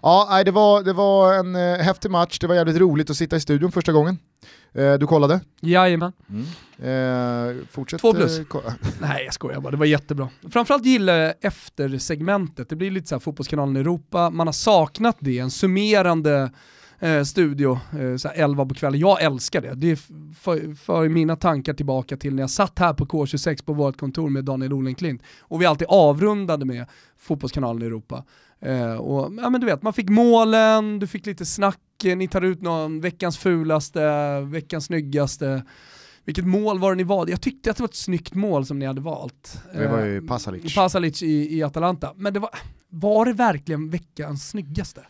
[0.02, 3.37] Ja, det var, det var en eh, häftig match, det var jävligt roligt att sitta
[3.37, 4.18] i studion första gången.
[4.72, 5.40] Eh, du kollade?
[5.61, 6.12] Jajamän.
[6.28, 7.59] Mm.
[7.59, 8.00] Eh, fortsätt.
[8.00, 8.38] Två plus.
[8.38, 8.44] Eh,
[9.00, 10.28] Nej jag skojar bara, det var jättebra.
[10.50, 15.16] Framförallt gillar jag efter segmentet, det blir lite så här Fotbollskanalen Europa, man har saknat
[15.20, 16.50] det, en summerande
[17.00, 19.00] eh, studio, eh, så 11 på kvällen.
[19.00, 19.74] Jag älskar det.
[19.74, 19.96] Det
[20.38, 24.28] för, för mina tankar tillbaka till när jag satt här på K26 på vårt kontor
[24.28, 26.86] med Daniel Olenklint och vi alltid avrundade med
[27.18, 28.24] Fotbollskanalen Europa.
[28.60, 32.42] Eh, och, ja, men du vet, man fick målen, du fick lite snack, ni tar
[32.42, 35.62] ut någon veckans fulaste, veckans snyggaste.
[36.24, 37.32] Vilket mål var det ni valde?
[37.32, 39.62] Jag tyckte att det var ett snyggt mål som ni hade valt.
[39.74, 40.74] Det var ju Pasalic.
[40.74, 42.12] Pasalic i, i Atalanta.
[42.16, 42.50] Men det var,
[42.88, 45.00] var det verkligen veckans snyggaste?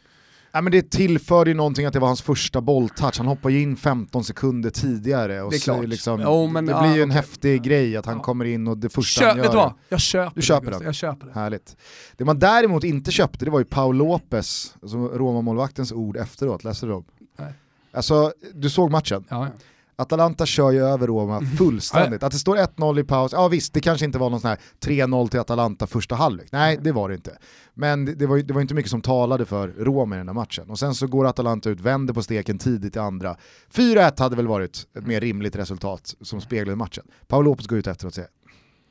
[0.53, 3.61] Ja, men det tillförde ju någonting att det var hans första bolltouch, han hoppade ju
[3.61, 5.43] in 15 sekunder tidigare.
[5.43, 5.89] Och det är klart.
[5.89, 7.17] Liksom, jo, men, det ja, blir ju en okay.
[7.17, 8.23] häftig grej att han ja.
[8.23, 9.43] kommer in och det första Kö han gör...
[9.43, 9.73] Vet du vad?
[9.89, 11.33] Jag köper, du köper det, jag köper det.
[11.33, 11.77] Härligt.
[12.17, 16.87] Det man däremot inte köpte det var ju Paul Lopez, alltså Roma-målvaktens ord efteråt, läste
[16.87, 17.05] du dem?
[17.39, 17.53] Nej.
[17.93, 19.25] Alltså, du såg matchen?
[19.29, 19.53] Ja, ja.
[20.01, 21.57] Atalanta kör ju över Roma mm.
[21.57, 22.23] fullständigt.
[22.23, 24.59] Att det står 1-0 i paus, ja visst det kanske inte var någon sån här
[24.81, 26.49] 3-0 till Atalanta första halvlek.
[26.53, 27.39] Nej det var det inte.
[27.75, 30.71] Men det var, det var inte mycket som talade för Roma i den här matchen.
[30.71, 33.37] Och sen så går Atalanta ut, vänder på steken tidigt i andra.
[33.73, 37.05] 4-1 hade väl varit ett mer rimligt resultat som speglade matchen.
[37.29, 38.31] Paolo Lopez går ut efter och säger,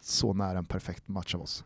[0.04, 1.63] så nära en perfekt match av oss.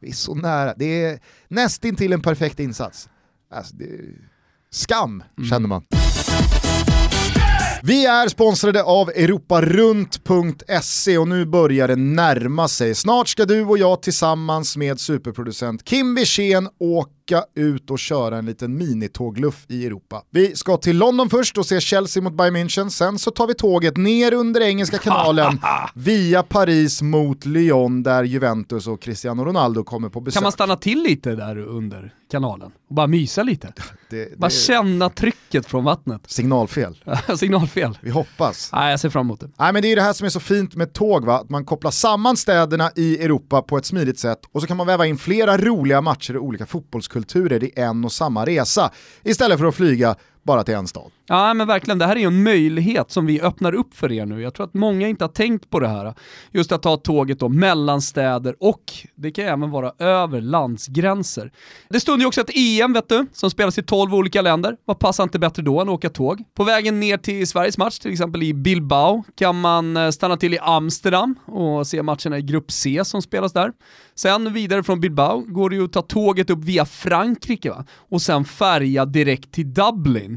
[0.00, 3.08] Vi är så nära, det är nästintill en perfekt insats.
[3.50, 3.74] Alltså,
[4.70, 5.48] skam mm.
[5.50, 5.84] känner man.
[7.86, 12.94] Vi är sponsrade av europarunt.se och nu börjar det närma sig.
[12.94, 18.38] Snart ska du och jag tillsammans med superproducent Kim Wirsén åka åka ut och köra
[18.38, 20.22] en liten minitågluff i Europa.
[20.30, 23.54] Vi ska till London först och se Chelsea mot Bayern München, sen så tar vi
[23.54, 25.60] tåget ner under Engelska kanalen
[25.94, 30.34] via Paris mot Lyon där Juventus och Cristiano Ronaldo kommer på besök.
[30.34, 33.72] Kan man stanna till lite där under kanalen och bara mysa lite?
[34.10, 36.22] Det, det bara känna trycket från vattnet.
[36.26, 37.04] Signalfel.
[37.36, 37.98] Signalfel.
[38.00, 38.70] Vi hoppas.
[38.72, 39.50] Nej, jag ser fram emot det.
[39.58, 41.38] Nej, men det är det här som är så fint med tåg, va?
[41.38, 44.86] att man kopplar samman städerna i Europa på ett smidigt sätt och så kan man
[44.86, 48.90] väva in flera roliga matcher och olika fotbollsklubbar kulturer i en och samma resa
[49.22, 51.10] istället för att flyga bara till en stad.
[51.26, 54.26] Ja men verkligen, det här är ju en möjlighet som vi öppnar upp för er
[54.26, 54.42] nu.
[54.42, 56.14] Jag tror att många inte har tänkt på det här.
[56.50, 61.52] Just att ta tåget då mellan städer och det kan även vara över landsgränser.
[61.88, 64.76] Det stod ju också ett EM vet du, som spelas i 12 olika länder.
[64.84, 66.44] Vad passar inte bättre då än att åka tåg?
[66.54, 70.54] På vägen ner till Sveriges match, till exempel i Bilbao, kan man eh, stanna till
[70.54, 73.72] i Amsterdam och se matcherna i Grupp C som spelas där.
[74.14, 77.84] Sen vidare från Bilbao går det ju att ta tåget upp via Frankrike va?
[78.10, 80.33] och sen färja direkt till Dublin.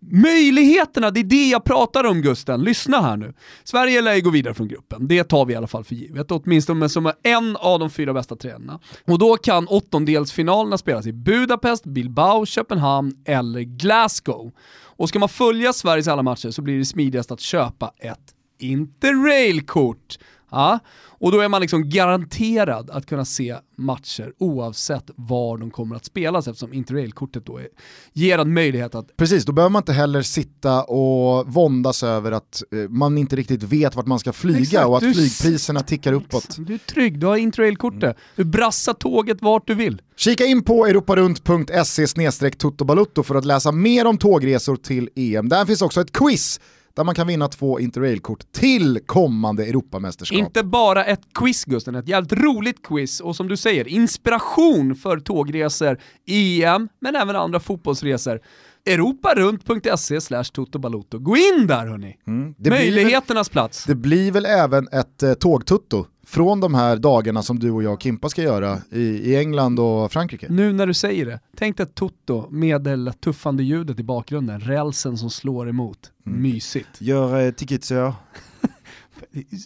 [0.00, 2.62] Möjligheterna, det är det jag pratar om Gusten.
[2.62, 3.34] Lyssna här nu.
[3.64, 6.30] Sverige lär ju gå vidare från gruppen, det tar vi i alla fall för givet.
[6.30, 8.80] Åtminstone som en av de fyra bästa tränarna.
[9.04, 14.52] Och då kan åttondelsfinalerna spelas i Budapest, Bilbao, Köpenhamn eller Glasgow.
[14.80, 20.18] Och ska man följa Sveriges alla matcher så blir det smidigast att köpa ett Interrail-kort.
[20.50, 20.78] Ja,
[21.20, 26.04] och då är man liksom garanterad att kunna se matcher oavsett var de kommer att
[26.04, 27.68] spelas eftersom interrailkortet då är,
[28.12, 29.16] ger en möjlighet att...
[29.16, 33.62] Precis, då behöver man inte heller sitta och våndas över att eh, man inte riktigt
[33.62, 35.14] vet vart man ska flyga Exakt, och att du...
[35.14, 36.56] flygpriserna tickar uppåt.
[36.58, 38.02] Du är trygg, du har interrailkortet.
[38.02, 38.16] Mm.
[38.36, 40.02] Du brassar tåget vart du vill.
[40.16, 45.48] Kika in på europarunt.se totobalutto för att läsa mer om tågresor till EM.
[45.48, 46.60] Där finns också ett quiz
[46.98, 50.38] där man kan vinna två interrailkort till kommande Europamästerskap.
[50.38, 55.18] Inte bara ett quiz Gusten, ett jävligt roligt quiz och som du säger, inspiration för
[55.18, 58.40] tågresor, EM, men även andra fotbollsresor
[58.86, 61.18] europarunt.se slash totobalotto.
[61.18, 62.16] Gå in där hörni!
[62.26, 63.84] Mm, Möjligheternas väl, plats.
[63.84, 67.92] Det blir väl även ett eh, tågtutto från de här dagarna som du och jag
[67.92, 70.46] och Kimpa ska göra i, i England och Frankrike.
[70.50, 75.18] Nu när du säger det, tänk dig Toto med det tuffande ljudet i bakgrunden, rälsen
[75.18, 76.12] som slår emot.
[76.26, 76.42] Mm.
[76.42, 77.00] Mysigt.
[77.00, 78.12] Gör eh, ticketsö.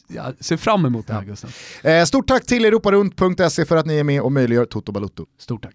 [0.09, 1.27] Jag ser fram emot det här ja.
[1.27, 1.51] Gustav.
[1.83, 5.27] Eh, stort tack till europarunt.se för att ni är med och möjliggör Toto Balutto.
[5.39, 5.75] Stort tack.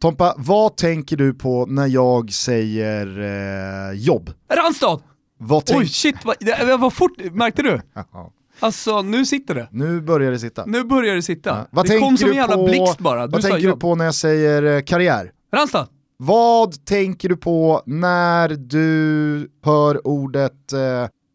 [0.00, 4.30] Tompa, vad tänker du på när jag säger eh, jobb?
[4.48, 5.00] Randstad!
[5.38, 7.80] Vad Oj shit, vad, det var fort, märkte du?
[8.60, 9.68] Alltså nu sitter det.
[9.70, 10.66] Nu börjar det sitta.
[10.66, 11.50] Nu börjar det sitta.
[11.50, 11.66] Ja.
[11.70, 13.26] Vad det kom som en jävla på, blixt bara.
[13.26, 13.76] Du vad tänker jobb.
[13.76, 15.32] du på när jag säger eh, karriär?
[15.54, 15.88] Randstad.
[16.16, 20.78] Vad tänker du på när du hör ordet eh,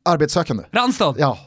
[0.10, 0.64] arbetssökande?
[0.72, 1.16] Randstad.
[1.18, 1.38] Ja,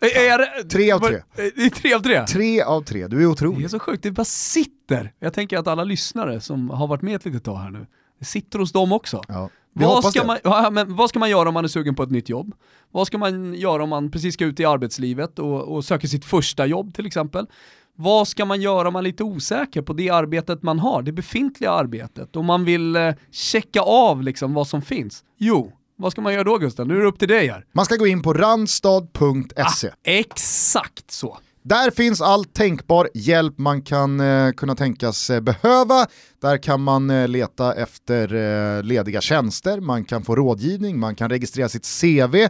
[0.00, 1.22] Är det, Tre av tre.
[1.36, 2.26] Det är tre av tre?
[2.26, 3.64] Tre av tre, du är Det otrolig.
[3.64, 5.12] är så sjukt, det bara sitter.
[5.20, 7.86] Jag tänker att alla lyssnare som har varit med ett litet tag här nu,
[8.18, 9.22] det sitter hos dem också.
[9.28, 9.50] Ja.
[9.78, 10.26] Vi Vad ska, det.
[10.26, 12.54] man, ja, men vad ska man göra om man är sugen på ett nytt jobb?
[12.90, 16.24] Vad ska man göra om man precis ska ut i arbetslivet och, och söker sitt
[16.24, 17.46] första jobb till exempel?
[17.96, 21.12] Vad ska man göra om man är lite osäker på det arbetet man har, det
[21.12, 22.36] befintliga arbetet?
[22.36, 25.24] Om man vill eh, checka av liksom vad som finns?
[25.38, 26.86] Jo, vad ska man göra då Gustav?
[26.86, 27.64] Nu är det upp till dig här.
[27.72, 29.90] Man ska gå in på randstad.se.
[30.04, 31.38] Exakt så.
[31.68, 36.06] Där finns all tänkbar hjälp man kan eh, kunna tänkas eh, behöva.
[36.42, 41.30] Där kan man eh, leta efter eh, lediga tjänster, man kan få rådgivning, man kan
[41.30, 42.48] registrera sitt CV.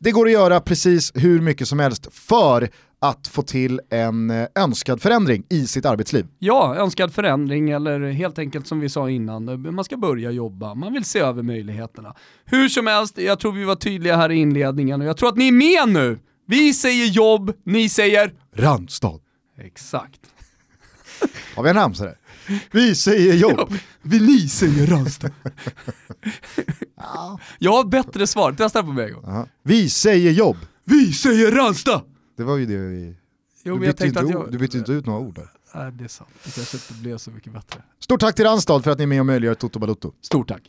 [0.00, 2.68] Det går att göra precis hur mycket som helst för
[3.00, 6.26] att få till en eh, önskad förändring i sitt arbetsliv.
[6.38, 10.74] Ja, önskad förändring eller helt enkelt som vi sa innan, eh, man ska börja jobba,
[10.74, 12.14] man vill se över möjligheterna.
[12.44, 15.36] Hur som helst, jag tror vi var tydliga här i inledningen och jag tror att
[15.36, 16.18] ni är med nu.
[16.48, 19.20] Vi säger jobb, ni säger Randstad.
[19.58, 20.20] exakt.
[21.56, 22.18] Har vi en ramsa där?
[22.70, 23.74] Vi säger jobb.
[24.02, 25.30] Vi ni säger Ranstad.
[27.58, 29.24] Jag har bättre svar, testa på mig en gång.
[29.24, 29.48] Aha.
[29.62, 30.56] Vi säger jobb.
[30.84, 32.02] Vi säger Ranstad!
[32.36, 33.16] Det var ju det vi...
[33.64, 34.52] Jo, Du bytte, inte, jag...
[34.52, 35.48] du bytte inte ut några ord där.
[35.74, 36.30] Nej, det är sant.
[36.44, 37.82] Det kanske inte blev så mycket bättre.
[38.00, 40.12] Stort tack till Randstad för att ni är med och möjliggör Toto Balutto.
[40.22, 40.62] Stort tack.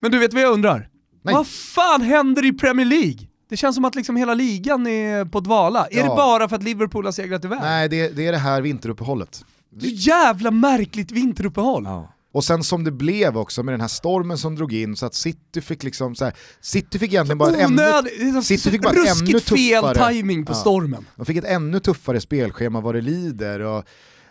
[0.00, 0.88] Men du vet vad jag undrar?
[1.22, 1.34] Nej.
[1.34, 3.27] Vad fan händer i Premier League?
[3.48, 5.86] Det känns som att liksom hela ligan är på dvala.
[5.90, 6.02] Är Ja.
[6.02, 7.58] det bara för att Liverpool har segrat iväg?
[7.62, 9.44] Nej, det, det är det här vinteruppehållet.
[9.80, 11.88] Så jävla märkligt vinteruppehåll.
[12.32, 15.14] Och sen som det blev också med den här stormen som drog in så att
[15.14, 18.90] City fick liksom så här, City fick egentligen bara ett ännu, är City fick bara
[18.90, 20.56] ett ännu ruskigt fel timing på Ja.
[20.56, 21.06] stormen.
[21.16, 23.60] de fick ett ännu tuffare spelschema vad det lider.
[23.60, 23.84] Och,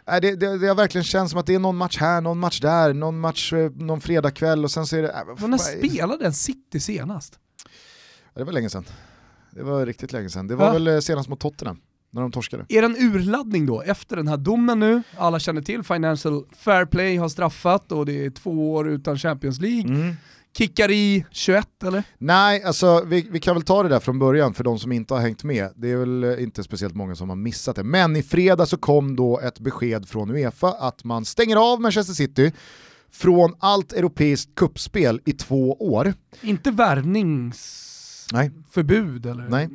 [0.08, 2.39] nej, det, det, det har verkligen känts som att det är någon match här, någon
[2.39, 5.10] match där, någon match eh, någon fredagkväll och sen så är det...
[5.41, 7.34] Äh, när spelade en City senast?
[8.38, 8.86] Det var länge sedan.
[9.52, 10.47] Det var riktigt länge sedan.
[10.47, 10.73] Det var Ja.
[10.73, 11.80] väl eh, senast mot Tottenham,
[12.12, 12.65] när de torskade.
[12.69, 15.02] Är det en urladdning då efter den här domen nu?
[15.17, 19.60] Alla känner till Financial Fair Play har straffat och det är två år utan Champions
[19.62, 20.15] League.
[20.58, 22.04] Kickar i 21 eller?
[22.17, 25.13] Nej, alltså vi, vi kan väl ta det där från början för de som inte
[25.13, 25.69] har hängt med.
[25.76, 27.84] Det är väl eh, inte speciellt många som har missat det.
[27.84, 32.13] Men i fredag så kom då ett besked från Uefa att man stänger av Manchester
[32.13, 32.52] City
[33.12, 36.13] från allt europeiskt kuppspel i två år.
[36.41, 37.87] Inte värvningsförbud
[38.34, 38.52] Nej.
[38.76, 39.50] eller?
[39.50, 39.70] Nej.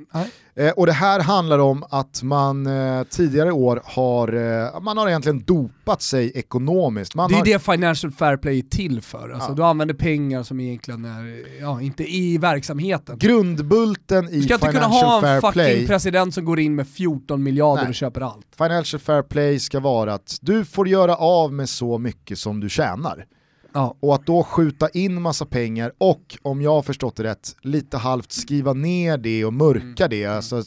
[0.57, 4.33] Eh, och det här handlar om att man eh, tidigare år har,
[4.75, 7.15] eh, man har egentligen dopat sig ekonomiskt.
[7.15, 9.31] Man Det är har, det Financial Fair Play är till för.
[9.31, 9.55] Alltså, Ja.
[9.55, 13.19] Du använder pengar som egentligen är, ja, inte i verksamheten.
[13.19, 16.61] Grundbulten i Du ska inte kunna Financial ha en Fair fucking Play president som går
[16.61, 17.89] in med 14 miljarder Nej.
[17.89, 18.47] och köper allt.
[18.59, 22.69] Financial Fair Play ska vara att du får göra av med så mycket som du
[22.69, 23.27] tjänar.
[23.75, 23.97] Ja.
[24.01, 27.97] Och att då skjuta in massa pengar och, om jag har förstått det rätt, lite
[27.97, 30.27] halvt skriva ner det och mörka det.
[30.27, 30.63] Alltså,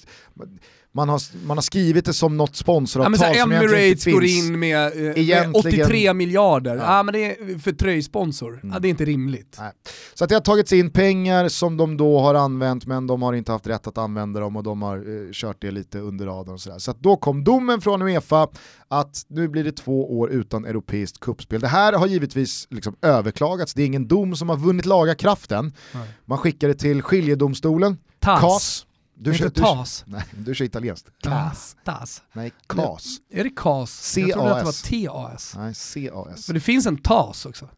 [0.96, 4.22] man, har, man har skrivit det som något Ja, sponsoravtal här, som egentligen inte går
[4.22, 4.46] finns.
[4.46, 5.56] in med, eh, med Egentligen-
[5.86, 6.76] 83 miljarder.
[6.76, 6.84] Ja.
[6.98, 7.04] Ja.
[7.04, 8.60] men det är för tröjsponsor.
[8.74, 9.56] Ja, det är inte rimligt.
[9.60, 9.72] Nej.
[10.14, 13.34] Så att det har tagits in pengar som de då har använt men de har
[13.34, 16.54] inte haft rätt att använda dem och de har eh, kört det lite under radarn
[16.54, 16.80] och sådär.
[16.80, 18.48] Så att då kom domen från Uefa
[18.88, 21.62] att nu blir det två år utan europeiskt kuppspel.
[21.62, 25.74] Det här har givetvis liksom överklagats, det är ingen dom som har vunnit laga kraften.
[25.94, 26.08] Nej.
[26.26, 28.86] Man skickar det till skiljedomstolen, TAS.
[29.18, 30.04] Du kör, inte du, TAS.
[30.08, 31.10] nej, du kör italienskt.
[31.24, 31.76] CAS.
[31.86, 32.22] TAS.
[32.34, 33.18] Nej, CAS.
[33.30, 34.18] Är det CAS?
[34.18, 35.56] Jag trodde att det var TAS.
[35.58, 35.74] Nej,
[36.10, 36.46] CAS.
[36.46, 37.70] För det finns en TAS också.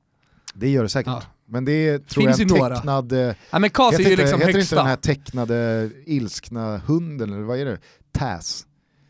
[0.53, 1.07] Det gör det säkert.
[1.13, 1.21] Ja.
[1.45, 2.75] Men det är, tror Finns jag, en några.
[2.75, 3.11] tecknad...
[3.11, 4.75] eh, Ja, men CAS är ju inte, liksom heter inte högsta.
[4.75, 7.79] den här tecknade ilskna hunden, eller vad är det?
[8.11, 8.65] Taz.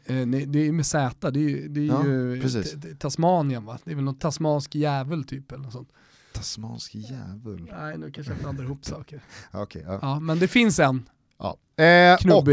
[0.06, 2.76] Eh, nej, det är med Z, det är ju, det är Ja, ju precis.
[3.00, 3.78] Tasmanien va?
[3.84, 5.90] Det är väl någon tasmansk jävel typ eller något sånt.
[6.34, 7.70] Tasmansk djävul.
[7.72, 9.24] Nej nu kanske jag blandar ihop saker.
[9.52, 10.00] Okej, ja.
[10.02, 11.58] Ja men det finns en ja.
[11.84, 12.47] Eh, och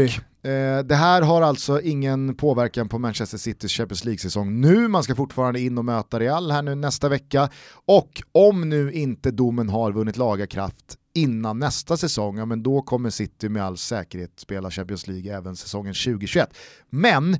[0.49, 4.87] eh, det här har alltså ingen påverkan på Manchester Citys Champions League-säsong nu.
[4.87, 7.49] Man ska fortfarande in och möta Real här nu nästa vecka.
[7.85, 12.81] Och om nu inte domen har vunnit laga kraft innan nästa säsong, ja men då
[12.81, 16.57] kommer City med all säkerhet spela Champions League även säsongen 2021.
[16.89, 17.37] Men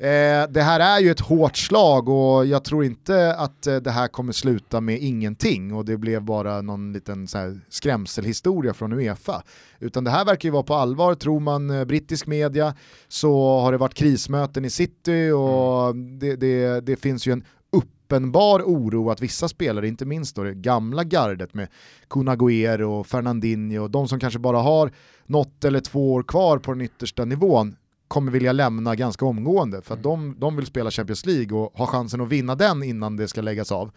[0.00, 3.90] Eh, det här är ju ett hårt slag och jag tror inte att eh, det
[3.90, 8.92] här kommer sluta med ingenting och det blev bara någon liten så här, skrämselhistoria från
[8.92, 9.42] Uefa.
[9.78, 12.74] Utan det här verkar ju vara på allvar, tror man eh, brittisk media
[13.08, 18.62] så har det varit krismöten i city och det, det, det finns ju en uppenbar
[18.62, 21.68] oro att vissa spelare, inte minst då det gamla gardet med
[22.08, 24.92] Kun Agüero och Fernandinho och de som kanske bara har
[25.26, 27.76] något eller två år kvar på den yttersta nivån
[28.08, 31.86] kommer vilja lämna ganska omgående för att de, de vill spela Champions League och ha
[31.86, 33.90] chansen att vinna den innan det ska läggas av.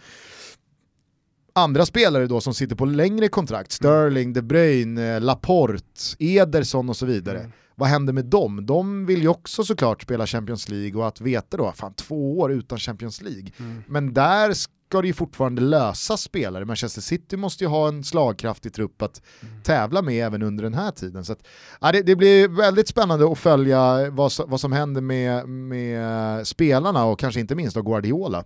[1.54, 7.06] andra spelare då som sitter på längre kontrakt, Sterling, De Bruyne, Laporte, Ederson och så
[7.06, 7.40] vidare.
[7.40, 7.52] Mm.
[7.76, 8.66] Vad händer med dem?
[8.66, 12.52] De vill ju också såklart spela Champions League och att veta då, fan två år
[12.52, 13.52] utan Champions League.
[13.60, 13.84] Mm.
[13.88, 14.54] Men där
[14.92, 16.66] ska det ju fortfarande lösa spelare.
[16.66, 19.64] Manchester City måste ju ha en slagkraftig trupp att mm.
[19.64, 21.26] tävla med även under den här tiden.
[21.26, 21.40] Så att,
[21.82, 27.06] ja, det, det, blir väldigt spännande att följa vad, vad som händer med, med spelarna
[27.06, 28.44] och kanske inte minst då Guardiola.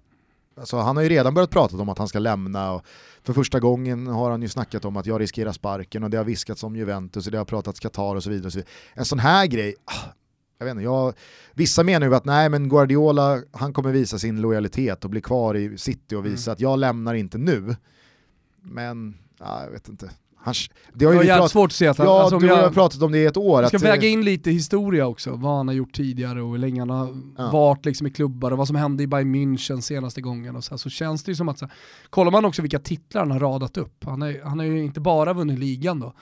[0.57, 2.85] Alltså, han har ju redan börjat prata om att han ska lämna och
[3.23, 6.25] för första gången har han ju snackat om att jag riskerar sparken och det har
[6.25, 8.45] viskats om Juventus och det har pratats Qatar och så vidare.
[8.47, 8.71] Och så vidare.
[8.93, 10.11] En sån här grej, ah,
[10.57, 11.13] jag vet inte, jag,
[11.53, 15.55] vissa menar ju att nej men Guardiola han kommer visa sin lojalitet och bli kvar
[15.55, 16.53] i City och visa mm.
[16.53, 17.75] att jag lämnar inte nu.
[18.61, 20.09] Men, ja, jag vet inte.
[20.45, 20.53] Han,
[20.93, 23.01] det har ju jävligt svårt att se att han, Ja, alltså, du har jag, pratat
[23.01, 23.61] om det i ett år.
[23.61, 26.57] Jag ska att, väga in lite historia också, vad han har gjort tidigare och hur
[26.57, 27.51] länge han har ja.
[27.51, 30.55] varit liksom i klubbar och vad som hände i Bayern München senaste gången.
[30.55, 31.75] Och så, här, så känns det ju som att, så här,
[32.09, 34.99] kollar man också vilka titlar han har radat upp, han, är, han har ju inte
[34.99, 36.13] bara vunnit ligan då,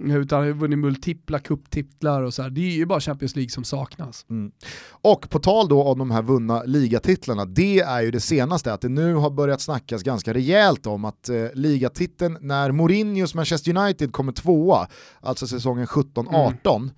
[0.00, 2.50] utan har vunnit multipla kupptitlar och så här.
[2.50, 4.26] Det är ju bara Champions League som saknas.
[4.30, 4.52] Mm.
[4.90, 8.80] Och på tal då om de här vunna ligatitlarna, det är ju det senaste, att
[8.80, 14.12] det nu har börjat snackas ganska rejält om att eh, ligatiteln när Mourinhos Manchester United
[14.12, 14.88] kommer tvåa,
[15.20, 16.90] alltså säsongen 17-18, mm.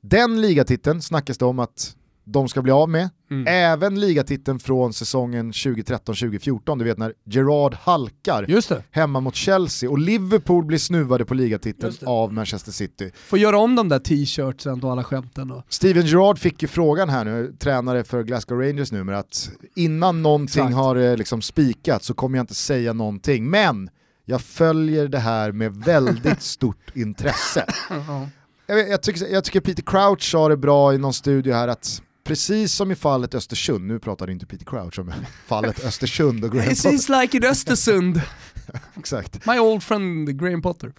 [0.00, 1.96] den ligatiteln snackas det om att
[2.32, 3.10] de ska bli av med.
[3.30, 3.44] Mm.
[3.48, 8.46] Även ligatiteln från säsongen 2013-2014, du vet när Gerard halkar
[8.90, 13.10] hemma mot Chelsea och Liverpool blir snuvade på ligatiteln av Manchester City.
[13.14, 15.50] Får göra om de där t-shirtsen och alla skämten.
[15.50, 15.64] Och...
[15.68, 20.62] Steven Gerard fick ju frågan här nu, tränare för Glasgow Rangers numera, att innan någonting
[20.62, 20.76] Exakt.
[20.76, 23.90] har eh, liksom spikat så kommer jag inte säga någonting, men
[24.24, 27.66] jag följer det här med väldigt stort intresse.
[28.66, 32.02] jag, jag, tycker, jag tycker Peter Crouch sa det bra i någon studio här att
[32.30, 35.12] precis som i fallet Östersund, nu pratar inte Peter Crouch om
[35.46, 36.72] fallet Östersund och Graham Potter.
[36.72, 38.20] It seems like in Östersund.
[38.98, 39.46] Exakt.
[39.46, 40.92] My old friend Graham Potter.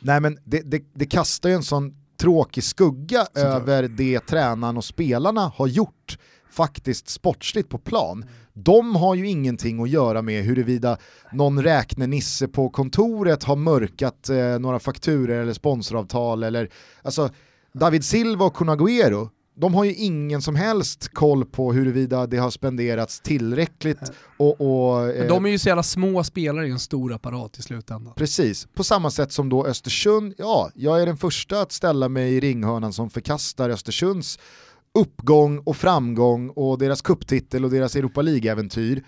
[0.00, 3.96] Nej men det, det, det kastar ju en sån tråkig skugga Så över klart.
[3.98, 6.18] det tränaren och spelarna har gjort
[6.50, 8.24] faktiskt sportsligt på plan.
[8.52, 10.98] De har ju ingenting att göra med huruvida
[11.32, 16.70] någon räknenisse på kontoret har mörkat eh, några fakturer eller sponsoravtal eller
[17.02, 17.30] alltså
[17.72, 19.28] David Silva och Kun Agüero,
[19.60, 24.12] de har ju ingen som helst koll på huruvida det har spenderats tillräckligt.
[24.36, 27.62] Och, och eh, de är ju så jävla små spelare i en stor apparat i
[27.62, 28.14] slutändan.
[28.16, 32.34] Precis, på samma sätt som då Östersund, ja, jag är den första att ställa mig
[32.34, 34.38] i ringhörnan som förkastar Östersunds
[34.94, 39.04] uppgång och framgång och deras kupptitel och deras Europa League-äventyr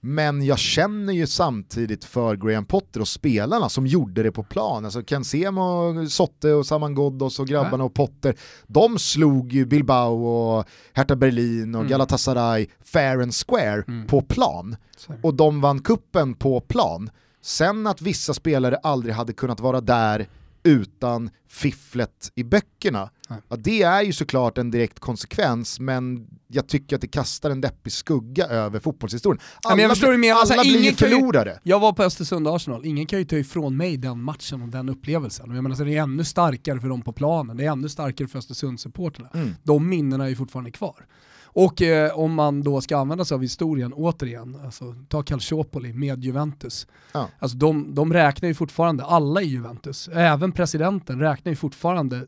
[0.00, 4.84] men jag känner ju samtidigt för Graham Potter och spelarna som gjorde det på plan.
[4.84, 8.34] Alltså Ken Semo, Sotte och Saman Ghoddos och grabbarna och Potter,
[8.66, 11.90] de slog ju Bilbao och Hertha Berlin och mm.
[11.90, 14.06] Galatasaray fair and square mm.
[14.06, 14.76] på plan.
[15.22, 17.10] Och de vann kuppen på plan.
[17.42, 20.26] Sen att vissa spelare aldrig hade kunnat vara där
[20.62, 23.10] utan fifflet i böckerna.
[23.48, 27.60] Ja, det är ju såklart en direkt konsekvens, men jag tycker att det kastar en
[27.60, 29.42] deppig skugga över fotbollshistorien.
[29.62, 31.50] Alla, jag förstår alla alltså, blir förlorare.
[31.50, 34.88] Ju, jag var på Östersund-Arsenal, ingen kan ju ta ifrån mig den matchen och den
[34.88, 35.50] upplevelsen.
[35.50, 37.88] Och jag menar, så det är ännu starkare för dem på planen, det är ännu
[37.88, 39.28] starkare för Östersund-supporterna.
[39.34, 39.54] Mm.
[39.62, 41.06] De minnena är ju fortfarande kvar.
[41.52, 46.24] Och eh, om man då ska använda sig av historien återigen, alltså, ta Calciopoli med
[46.24, 46.86] Juventus.
[47.12, 47.28] Ja.
[47.38, 52.26] Alltså, de, de räknar ju fortfarande, alla i Juventus, även presidenten räknar ju fortfarande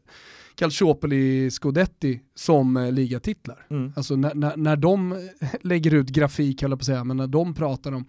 [0.54, 3.66] Calciopoli Scudetti som eh, ligatitlar.
[3.70, 3.92] Mm.
[3.96, 5.28] Alltså när, när, när de
[5.62, 8.04] lägger ut grafik, höll på att säga, men när de pratar om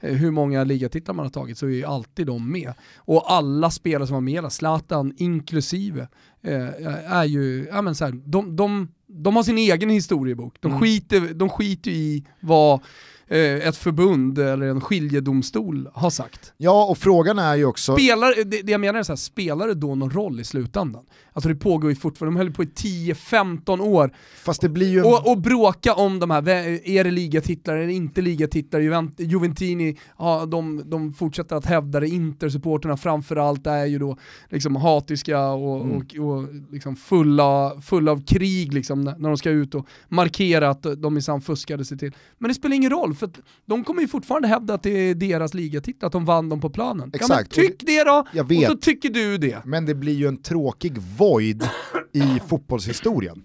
[0.00, 2.72] eh, hur många ligatitlar man har tagit så är ju alltid de med.
[2.96, 6.08] Och alla spelare som var med, Zlatan inklusive,
[6.42, 10.56] eh, är ju, ja men så här, de, de, de har sin egen historiebok.
[10.60, 10.80] De, mm.
[10.80, 12.80] skiter, de skiter i vad
[13.28, 16.52] Eh, ett förbund eller en skiljedomstol har sagt.
[16.56, 17.96] Ja, och frågan är ju också...
[17.96, 21.04] Spelar, det, det jag menar är så här, spelar det då någon roll i slutändan?
[21.36, 24.12] Alltså det pågår ju fortfarande, de höll på i 10-15 år.
[24.44, 25.02] Fast det blir ju...
[25.02, 26.48] Och, och bråka om de här,
[26.88, 28.80] är det ligatitlar eller inte ligatitlar?
[28.80, 34.16] Juvent, Juventini, ja, de, de fortsätter att hävda det, Intersupporterna framförallt är ju då
[34.48, 35.96] liksom hatiska och, mm.
[35.96, 40.86] och, och liksom fulla, fulla av krig liksom, när de ska ut och markera att
[40.96, 42.12] de minsann fuskade sig till.
[42.38, 43.30] Men det spelar ingen roll, för
[43.66, 46.70] de kommer ju fortfarande hävda att det är deras ligatitlar, att de vann dem på
[46.70, 47.10] planen.
[47.14, 47.56] Exakt.
[47.56, 49.64] Ja, tyck det då, och så tycker du det.
[49.64, 51.68] Men det blir ju en tråkig void
[52.12, 53.42] i fotbollshistorien.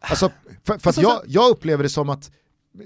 [0.00, 0.30] Alltså,
[0.64, 2.30] för, för att jag, jag upplever det som att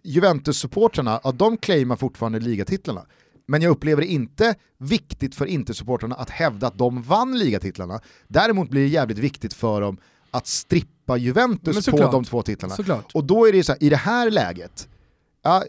[0.05, 3.07] Juventus-supportrarna, ja, de claimar fortfarande ligatitlarna.
[3.47, 8.01] Men jag upplever det inte viktigt för Inter-supportrarna att hävda att de vann ligatitlarna.
[8.29, 9.97] Däremot blir det jävligt viktigt för dem
[10.31, 12.75] att strippa Juventus på de två titlarna.
[12.75, 13.11] Såklart.
[13.15, 14.89] Och då är det så här, i det här läget,
[15.43, 15.65] Ja,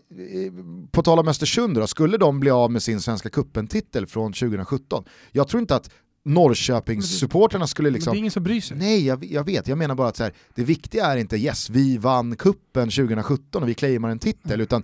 [0.92, 5.04] på tal om Östersund då, skulle de bli av med sin Svenska cupen-titel från 2017?
[5.32, 5.90] Jag tror inte att
[6.24, 8.12] Norrköpingssupporterna skulle liksom...
[8.12, 8.78] Men det är ingen som bryr sig.
[8.78, 9.68] Nej, jag, jag vet.
[9.68, 13.64] Jag menar bara att så här, det viktiga är inte yes, vi vann kuppen 2017
[13.64, 14.62] och vi claimar en titel, mm.
[14.62, 14.84] utan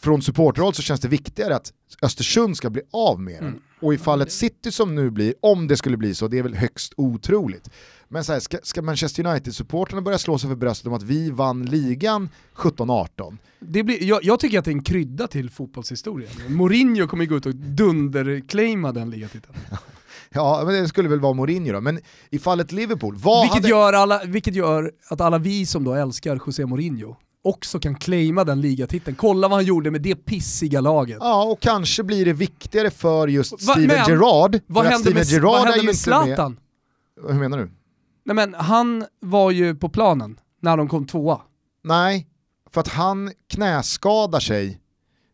[0.00, 1.72] från supporterhåll så känns det viktigare att
[2.02, 3.48] Östersund ska bli av med den.
[3.48, 3.60] Mm.
[3.80, 6.54] Och i fallet City som nu blir, om det skulle bli så, det är väl
[6.54, 7.70] högst otroligt.
[8.08, 11.30] Men så här, ska, ska Manchester United-supporterna börja slå sig för bröstet om att vi
[11.30, 13.36] vann ligan 17-18?
[14.00, 16.30] jag, jag, tycker att det är en krydda till fotbollshistorien.
[16.48, 19.54] Mourinho kommer ju gå ut och dunderclaima den ligatiteln.
[20.30, 21.80] Ja, men det skulle väl vara Mourinho då.
[21.80, 22.00] Men
[22.30, 23.68] i fallet Liverpool, vad vilket, hade...
[23.68, 28.44] gör alla, vilket gör att alla vi som då älskar José Mourinho också kan claima
[28.44, 29.16] den ligatiteln.
[29.16, 31.18] Kolla vad han gjorde med det pissiga laget.
[31.20, 34.60] Ja, och kanske blir det viktigare för just Va, Steven men, Gerrard.
[34.66, 36.58] Vad hände med, vad hände med Zlatan?
[37.22, 37.32] Med...
[37.32, 37.70] Hur menar du?
[38.24, 41.40] Nej men han var ju på planen när de kom tvåa.
[41.84, 42.26] Nej,
[42.70, 44.80] för att han knäskadar sig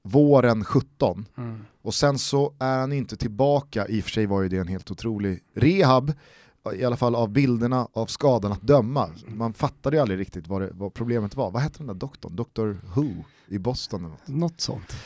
[0.05, 1.65] våren 17 mm.
[1.83, 4.69] och sen så är han inte tillbaka, i och för sig var ju det en
[4.69, 6.13] helt otrolig rehab,
[6.75, 9.11] i alla fall av bilderna av skadan att döma.
[9.27, 11.51] Man fattade ju aldrig riktigt vad, det, vad problemet var.
[11.51, 12.37] Vad hette den där doktorn?
[12.37, 14.01] Dr Who i Boston?
[14.01, 14.29] Eller något.
[14.29, 14.97] något sånt.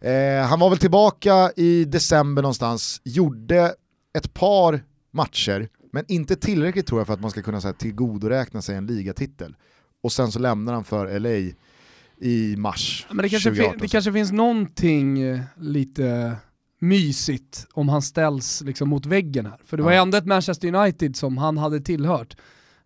[0.00, 3.74] Eh, han var väl tillbaka i december någonstans, gjorde
[4.18, 8.62] ett par matcher, men inte tillräckligt tror jag för att man ska kunna här, tillgodoräkna
[8.62, 9.56] sig en ligatitel.
[10.02, 11.54] Och sen så lämnar han för LA
[12.20, 13.78] i mars men det kanske, 2018.
[13.80, 16.36] det kanske finns någonting eh, lite
[16.78, 19.60] mysigt om han ställs liksom mot väggen här.
[19.64, 22.36] För det var ju ändå ett Manchester United som han hade tillhört,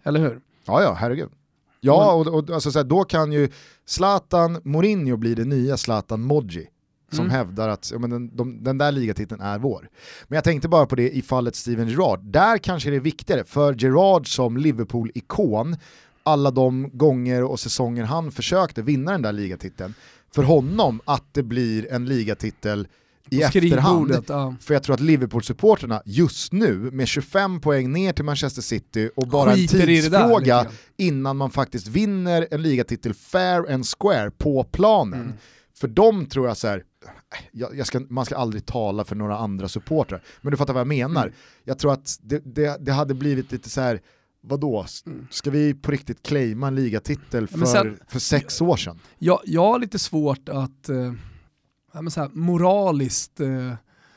[0.03, 0.41] eller hur?
[0.64, 1.30] Ja, ja, herregud.
[1.80, 3.49] Ja, och, och alltså, så här, då kan ju
[3.87, 6.68] Zlatan Mourinho bli det nya Zlatan Modji
[7.11, 7.30] som mm.
[7.30, 9.89] hävdar att ja, men den, de, den där ligatiteln är vår.
[10.28, 12.20] Men jag tänkte bara på det i fallet Steven Gerrard.
[12.24, 15.76] Där kanske det är viktigare för Gerrard som Liverpool-ikon,
[16.23, 19.95] alla de gånger och säsonger han försökte vinna den där ligatiteln,
[20.35, 22.89] för honom att det blir en ligatitel
[23.31, 24.25] i efterhand.
[24.29, 24.55] Ja.
[24.61, 29.29] För jag tror att Liverpool-supporterna just nu med 25 poäng ner till Manchester City och
[29.29, 30.66] bara Skiter en tidsfråga
[30.97, 35.20] innan man faktiskt vinner en ligatitel fair and square på planen.
[35.20, 35.33] Mm.
[35.75, 36.85] För dem tror jag så här,
[37.53, 40.81] jag, jag ska, man ska aldrig tala för några andra supportrar, men du fattar vad
[40.81, 41.23] jag menar.
[41.23, 41.35] Mm.
[41.64, 44.01] Jag tror att det, det, det hade blivit lite så här
[44.43, 45.26] vadå, mm.
[45.30, 48.99] ska vi på riktigt claima en ligatitel för, sen, för sex år sedan?
[49.18, 51.12] Jag, jag har lite svårt att eh,
[51.93, 53.74] här, moraliskt eh,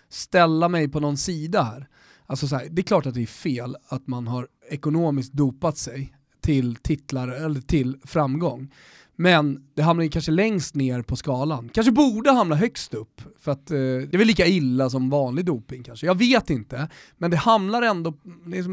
[0.09, 1.87] ställa mig på någon sida här.
[2.25, 5.77] Alltså så här, det är klart att det är fel att man har ekonomiskt dopat
[5.77, 8.73] sig till titlar eller till framgång.
[9.15, 11.69] Men det hamnar ju kanske längst ner på skalan.
[11.73, 15.45] Kanske borde hamna högst upp, för att eh, det är väl lika illa som vanlig
[15.45, 16.05] doping kanske.
[16.05, 18.13] Jag vet inte, men det hamnar ändå,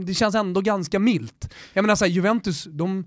[0.07, 1.55] det känns ändå ganska milt.
[1.73, 3.05] Jag menar såhär, Juventus, de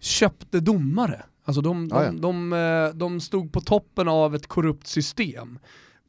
[0.00, 1.22] köpte domare.
[1.44, 5.58] Alltså de, de, de, de, eh, de stod på toppen av ett korrupt system.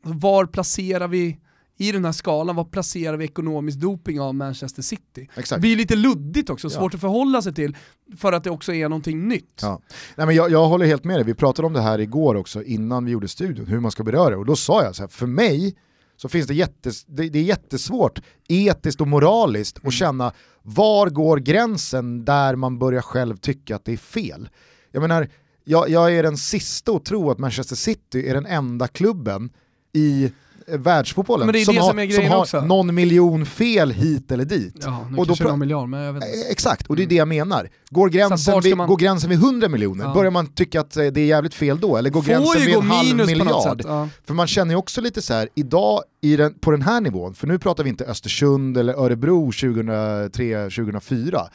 [0.01, 1.39] Var placerar vi
[1.81, 5.29] i den här skalan, var placerar vi ekonomisk doping av Manchester City?
[5.35, 5.49] Exakt.
[5.49, 6.97] Det blir lite luddigt också, svårt ja.
[6.97, 7.77] att förhålla sig till,
[8.17, 9.59] för att det också är någonting nytt.
[9.61, 9.81] Ja.
[10.15, 12.63] Nej, men jag, jag håller helt med dig, vi pratade om det här igår också
[12.63, 15.07] innan vi gjorde studion, hur man ska beröra det, och då sa jag så här,
[15.07, 15.75] för mig
[16.17, 19.87] så finns det, jättes, det, det är jättesvårt etiskt och moraliskt mm.
[19.87, 24.49] att känna var går gränsen där man börjar själv tycka att det är fel.
[24.91, 25.27] Jag menar,
[25.63, 29.49] jag, jag är den sista att tro att Manchester City är den enda klubben
[29.93, 30.31] i
[30.77, 32.61] världsfotbollen men det är som, det har, som, är som har också.
[32.61, 34.75] någon miljon fel hit eller dit.
[34.81, 36.37] Ja, nu och då någon miljard, men jag vet inte.
[36.39, 37.69] Eh, exakt, och det är det jag menar.
[37.89, 38.87] Går gränsen, vid, man...
[38.87, 40.13] går gränsen vid 100 miljoner, ja.
[40.13, 41.97] börjar man tycka att eh, det är jävligt fel då?
[41.97, 43.81] Eller går Får gränsen vid en halv miljard?
[43.85, 44.09] Ja.
[44.25, 47.47] För man känner ju också lite så här, idag den, på den här nivån, för
[47.47, 51.47] nu pratar vi inte Östersund eller Örebro 2003-2004,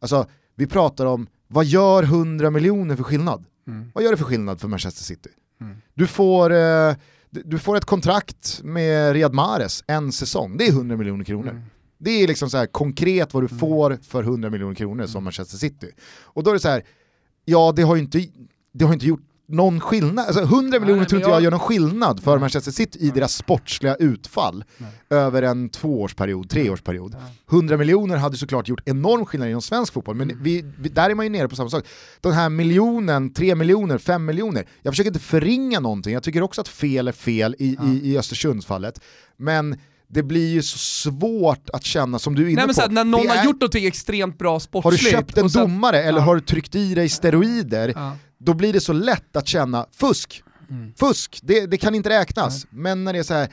[0.00, 3.44] alltså vi pratar om vad gör 100 miljoner för skillnad?
[3.66, 3.90] Mm.
[3.94, 5.30] Vad gör det för skillnad för Manchester City?
[5.60, 5.76] Mm.
[5.94, 6.94] Du får eh,
[7.32, 11.50] du får ett kontrakt med Riyad Mahrez en säsong, det är 100 miljoner kronor.
[11.50, 11.62] Mm.
[11.98, 13.58] Det är liksom så här konkret vad du mm.
[13.58, 15.24] får för 100 miljoner kronor som mm.
[15.24, 15.90] Manchester City.
[16.22, 16.84] Och då är det så här,
[17.44, 18.26] ja det har ju inte,
[18.72, 21.36] det har inte gjort någon skillnad, alltså 100 miljoner tror inte jag...
[21.36, 24.90] jag gör någon skillnad för Manchester City i deras sportsliga utfall Nej.
[25.10, 27.16] över en tvåårsperiod, treårsperiod.
[27.50, 30.42] 100 miljoner hade såklart gjort enorm skillnad inom svensk fotboll, men mm.
[30.42, 31.84] vi, vi, där är man ju nere på samma sak.
[32.20, 36.60] Den här miljonen, tre miljoner, fem miljoner, jag försöker inte förringa någonting, jag tycker också
[36.60, 37.88] att fel är fel i, ja.
[37.88, 39.00] i, i Östersundsfallet,
[39.36, 39.76] men
[40.08, 42.80] det blir ju så svårt att känna, som du är inne Nej, men på.
[42.80, 43.36] Så när någon är...
[43.36, 45.02] har gjort något extremt bra sportsligt.
[45.02, 45.62] Har du köpt en sen...
[45.62, 46.24] domare eller ja.
[46.24, 48.16] har du tryckt i dig steroider, ja.
[48.44, 50.42] Då blir det så lätt att känna fusk.
[50.70, 50.92] Mm.
[50.96, 52.64] Fusk, det, det, kan inte räknas.
[52.64, 52.82] Nej.
[52.82, 53.48] Men när det är så här,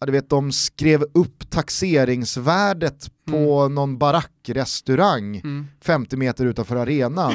[0.00, 3.74] ja, du vet de skrev upp taxeringsvärdet på mm.
[3.74, 5.66] någon barackrestaurang mm.
[5.80, 7.34] 50 meter utanför arenan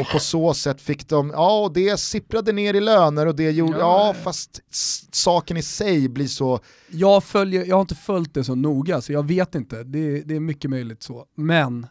[0.00, 3.50] och på så sätt fick de, ja och det sipprade ner i löner och det
[3.50, 4.14] gjorde, ja, Ja.
[4.24, 4.60] fast
[5.12, 9.12] saken i sig blir så, Jag, följer, jag har inte följt det så noga så
[9.12, 11.24] jag vet inte, det, det är mycket möjligt så.
[11.36, 11.86] Men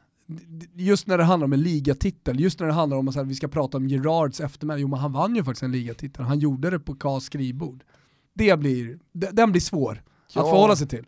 [0.75, 3.47] just när det handlar om en ligatitel, just när det handlar om att vi ska
[3.47, 6.79] prata om Gerards eftermäle, jo men han vann ju faktiskt en ligatitel, han gjorde det
[6.79, 7.83] på Kas skrivbord.
[8.33, 10.03] Det blir, den blir svår
[10.33, 10.41] Ja.
[10.41, 11.05] att förhålla sig till.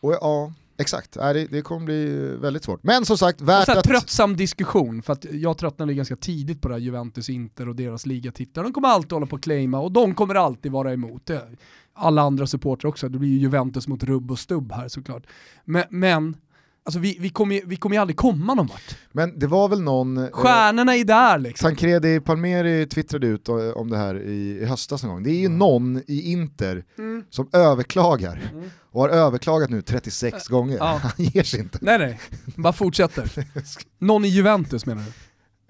[0.00, 2.82] och ja, exakt, det, det kommer bli väldigt svårt.
[2.82, 3.84] Men som sagt, Och värt så här, att...
[3.84, 8.06] tröttsam diskussion, för att jag tröttnade ganska tidigt på det här Juventus, Inter och deras
[8.06, 8.62] ligatitlar.
[8.64, 11.48] De kommer alltid hålla på att claima och de kommer alltid vara emot det.
[11.94, 15.26] Alla andra supportrar också, det blir ju Juventus mot rubb och stubb här såklart.
[15.64, 16.36] Men, men
[16.84, 18.96] alltså vi, vi kommer ju vi kommer ju aldrig komma någon vart.
[19.12, 20.16] Men det var väl någon...
[20.16, 21.68] eh, Stjärnorna är där liksom.
[21.70, 25.22] Tancredi Palmeri twittrade ut eh, om det här i, i höstas någon gång.
[25.22, 27.24] Det är ju någon i Inter Mm.
[27.30, 28.70] som överklagar Mm.
[28.92, 30.76] och har överklagat nu 36 gånger.
[30.76, 31.00] Ja.
[31.02, 31.78] Han ger sig inte.
[31.82, 32.20] Nej nej,
[32.56, 33.32] bara fortsätter.
[33.98, 35.12] Någon i Juventus menar du?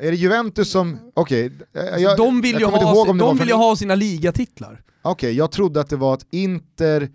[0.07, 3.19] Är det Juventus som, okej, eh, jag, Alltså, de vill jag ju, ha, ihåg om
[3.19, 4.81] de vill ju ha sina ligatitlar.
[5.03, 7.09] Okej, jag trodde att det var ett Inter,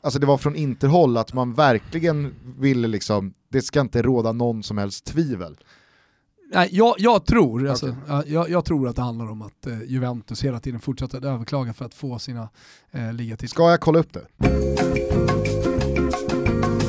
[0.00, 4.62] alltså det var från Interhåll att man verkligen ville liksom, det ska inte råda någon
[4.62, 5.56] som helst tvivel.
[6.52, 9.82] Nej, jag, jag, tror, alltså, ja, jag, jag tror att det handlar om att eh,
[9.82, 12.48] Juventus hela tiden fortsätter att överklaga för att få sina
[12.90, 13.48] eh, ligatitlar.
[13.48, 14.26] Ska jag kolla upp det?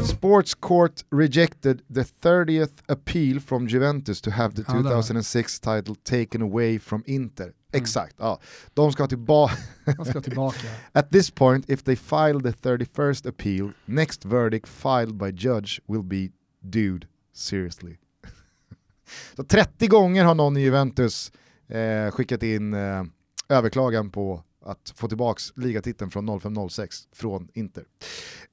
[0.06, 4.96] Sports Court rejected the 30th appeal from Juventus to have the Ja, där var det.
[4.96, 7.52] 2006 title taken away from Inter.
[7.72, 8.40] Exakt, ja.
[8.74, 9.56] De ska tillbaka.
[10.06, 10.68] Ska tillbaka.
[10.92, 16.04] At this point, if they file the 31st appeal, next verdict filed by judge will
[16.04, 16.30] be
[16.62, 17.98] dude seriously.
[19.36, 21.32] Så 30 gånger har någon i Juventus
[21.68, 23.04] eh, skickat in eh,
[23.50, 27.84] överklagan på att få tillbaka ligatiteln från 05-06 från Inter.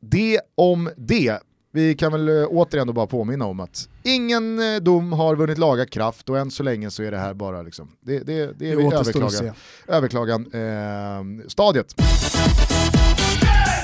[0.01, 1.41] Det om det.
[1.77, 5.59] Vi kan väl eh, återigen då bara påminna om att ingen eh, dom har vunnit
[5.59, 8.71] laga kraft och än så länge så är det här bara liksom, det, det, det
[8.73, 9.53] är överklagan
[9.89, 11.95] överklagan eh, stadiet.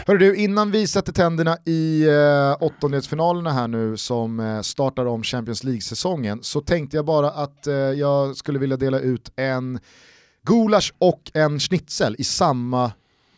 [0.07, 5.23] Hörru du, innan vi sätter tänderna i eh, åttondelsfinalerna här nu som eh, startar om
[5.23, 9.79] Champions League-säsongen så tänkte jag bara att eh, jag skulle vilja dela ut en
[10.47, 12.93] gulasch och en schnitzel i samma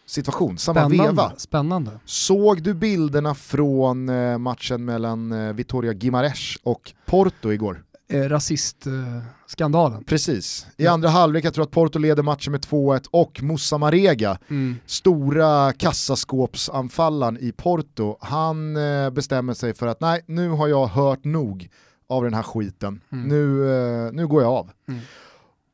[0.06, 1.04] situation, samma veva.
[1.04, 1.40] Spännande.
[1.40, 1.90] Spännande.
[2.04, 7.84] Såg du bilderna från eh, matchen mellan eh, Vitoria Gimares och Porto igår?
[8.08, 10.04] Eh, Rasistskandalen.
[10.04, 10.66] Precis.
[10.76, 14.76] I andra halvlek, jag tror att Porto leder matchen med 2-1 och Moussa Marega, Mm.
[14.86, 21.24] stora kassaskåpsanfallaren i Porto, han eh, bestämmer sig för att nej, nu har jag hört
[21.24, 21.68] nog
[22.08, 23.00] av den här skiten.
[23.12, 23.28] Mm.
[23.28, 23.74] Nu,
[24.06, 24.70] eh, nu går jag av.
[24.88, 25.00] Mm.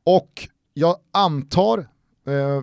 [0.05, 1.85] Och jag antar, eh,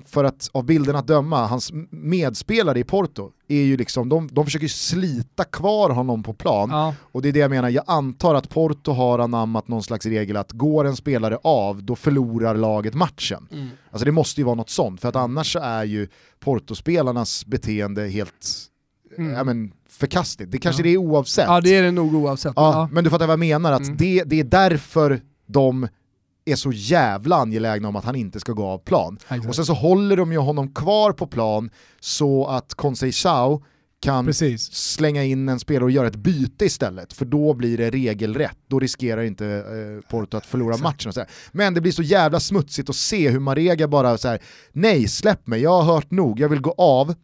[0.07, 4.45] för att av bilderna att döma, hans medspelare i Porto är ju liksom, de, de
[4.45, 6.69] försöker slita kvar honom på plan.
[6.73, 6.95] Ja.
[7.13, 10.37] Och det är det jag menar, jag antar att Porto har anammat någon slags regel
[10.37, 13.49] att går en spelare av, då förlorar laget matchen.
[13.53, 13.69] Mm.
[13.91, 16.09] Alltså det måste ju vara något sånt, för att annars så är ju
[16.41, 18.65] Porto-spelarnas beteende helt
[19.19, 19.33] Mm.
[19.33, 20.53] ja, men, förkastligt.
[20.53, 20.85] Det kanske Ja.
[20.85, 21.45] det är oavsett.
[21.47, 22.53] ja det är det nog oavsett.
[22.57, 22.89] Ja, Ja.
[22.93, 23.97] Men du fattar vad jag menar, att Mm.
[23.97, 25.89] det, det är därför de
[26.53, 29.19] är så jävla angelägna om att han inte ska gå av plan.
[29.23, 29.49] Exakt.
[29.49, 31.71] Och sen så håller de ju honom kvar på plan
[32.01, 33.63] så att Conceição
[34.01, 34.73] kan Precis.
[34.73, 38.59] slänga in en spelare och göra ett byte istället, för då blir det regelrätt.
[38.67, 40.83] Då riskerar inte eh, Porto att förlora Exakt.
[40.85, 41.09] matchen.
[41.09, 41.29] Och så här.
[41.53, 44.43] Men det blir så jävla smutsigt att se hur Marega bara så här:
[44.73, 47.15] nej släpp mig, jag har hört nog, jag vill gå av,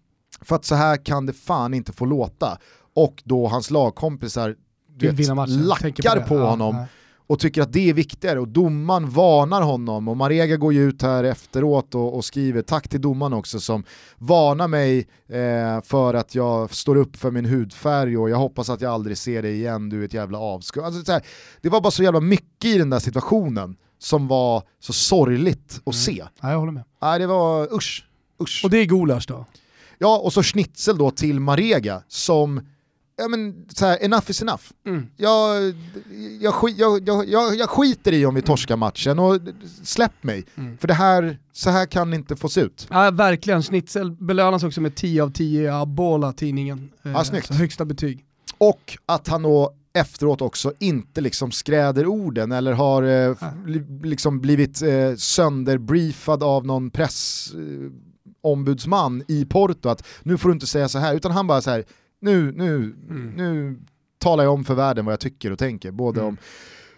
[0.40, 2.58] för att så här kan det fan inte få låta.
[2.94, 4.56] Och då hans lagkompisar
[4.96, 6.86] du vet, lackar på Ja, honom nej.
[7.26, 11.02] Och tycker att det är viktigare och domaren varnar honom och Marega går ju ut
[11.02, 13.84] här efteråt och, och skriver tack till domaren också som
[14.18, 14.98] varnar mig
[15.28, 19.18] eh, för att jag står upp för min hudfärg och jag hoppas att jag aldrig
[19.18, 20.84] ser dig igen, du är ett jävla avskum.
[20.84, 21.20] Alltså,
[21.60, 25.94] det var bara så jävla mycket i den där situationen som var så sorgligt att
[25.94, 26.24] se.
[26.40, 26.84] Ja, jag håller med.
[27.02, 28.06] Nej, det var usch.
[28.42, 28.60] usch.
[28.64, 29.46] Och det är gulasch då?
[29.98, 32.60] Ja, och så schnitzel då till Marega som,
[33.16, 34.62] ja men så här, enough is enough.
[34.86, 35.06] Mm.
[35.16, 35.74] Jag,
[36.40, 39.40] jag, jag, jag, jag, skiter i om vi torskar matchen och
[39.84, 40.44] släpp mig.
[40.54, 40.78] Mm.
[40.78, 42.86] För det här, så här kan det inte få se ut.
[42.90, 43.62] Ja, verkligen.
[43.62, 46.90] Schnitzel belönas också med 10 av 10 i Abola, tidningen.
[47.02, 47.46] Eh, Ja, snyggt.
[47.46, 48.24] så högsta betyg.
[48.58, 53.36] Och att han då efteråt också inte liksom skräder orden eller har eh,
[54.02, 60.66] liksom blivit eh, sönderbriefad av någon pressombudsman eh, i Porto att nu får du inte
[60.66, 61.84] säga så här, utan han bara så här,
[62.24, 62.74] nu, nu,
[63.10, 63.32] Mm.
[63.36, 63.78] nu
[64.18, 66.28] talar jag om för världen vad jag tycker och tänker, både Mm.
[66.28, 66.36] om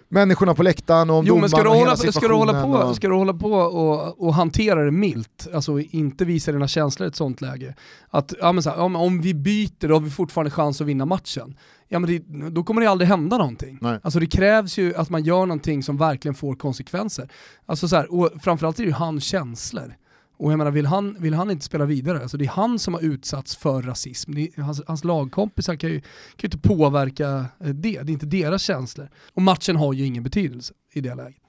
[0.08, 2.96] människorna på läktaren och om Jo men ska du, hålla, ska du hålla på, och-
[2.96, 7.08] ska du hålla på och, och hantera det milt, alltså inte visa dina känslor i
[7.08, 7.74] ett sånt läge.
[8.10, 10.80] Att ja, men så här, ja, men om vi byter då har vi fortfarande chans
[10.80, 11.56] att vinna matchen.
[11.88, 13.78] Ja men det, då kommer det aldrig hända någonting.
[13.80, 13.98] Nej.
[14.02, 17.28] Alltså det krävs ju att man gör någonting som verkligen får konsekvenser.
[17.66, 19.94] Alltså så här, och framförallt är det ju hans känslor.
[20.38, 22.94] Och jag menar, vill han, vill han inte spela vidare, alltså det är han som
[22.94, 24.34] har utsatts för rasism.
[24.34, 28.10] Det är, hans, hans lagkompisar kan ju, kan ju inte påverka eh, det, det är
[28.10, 29.08] inte deras känslor.
[29.32, 31.42] Och matchen har ju ingen betydelse i det läget.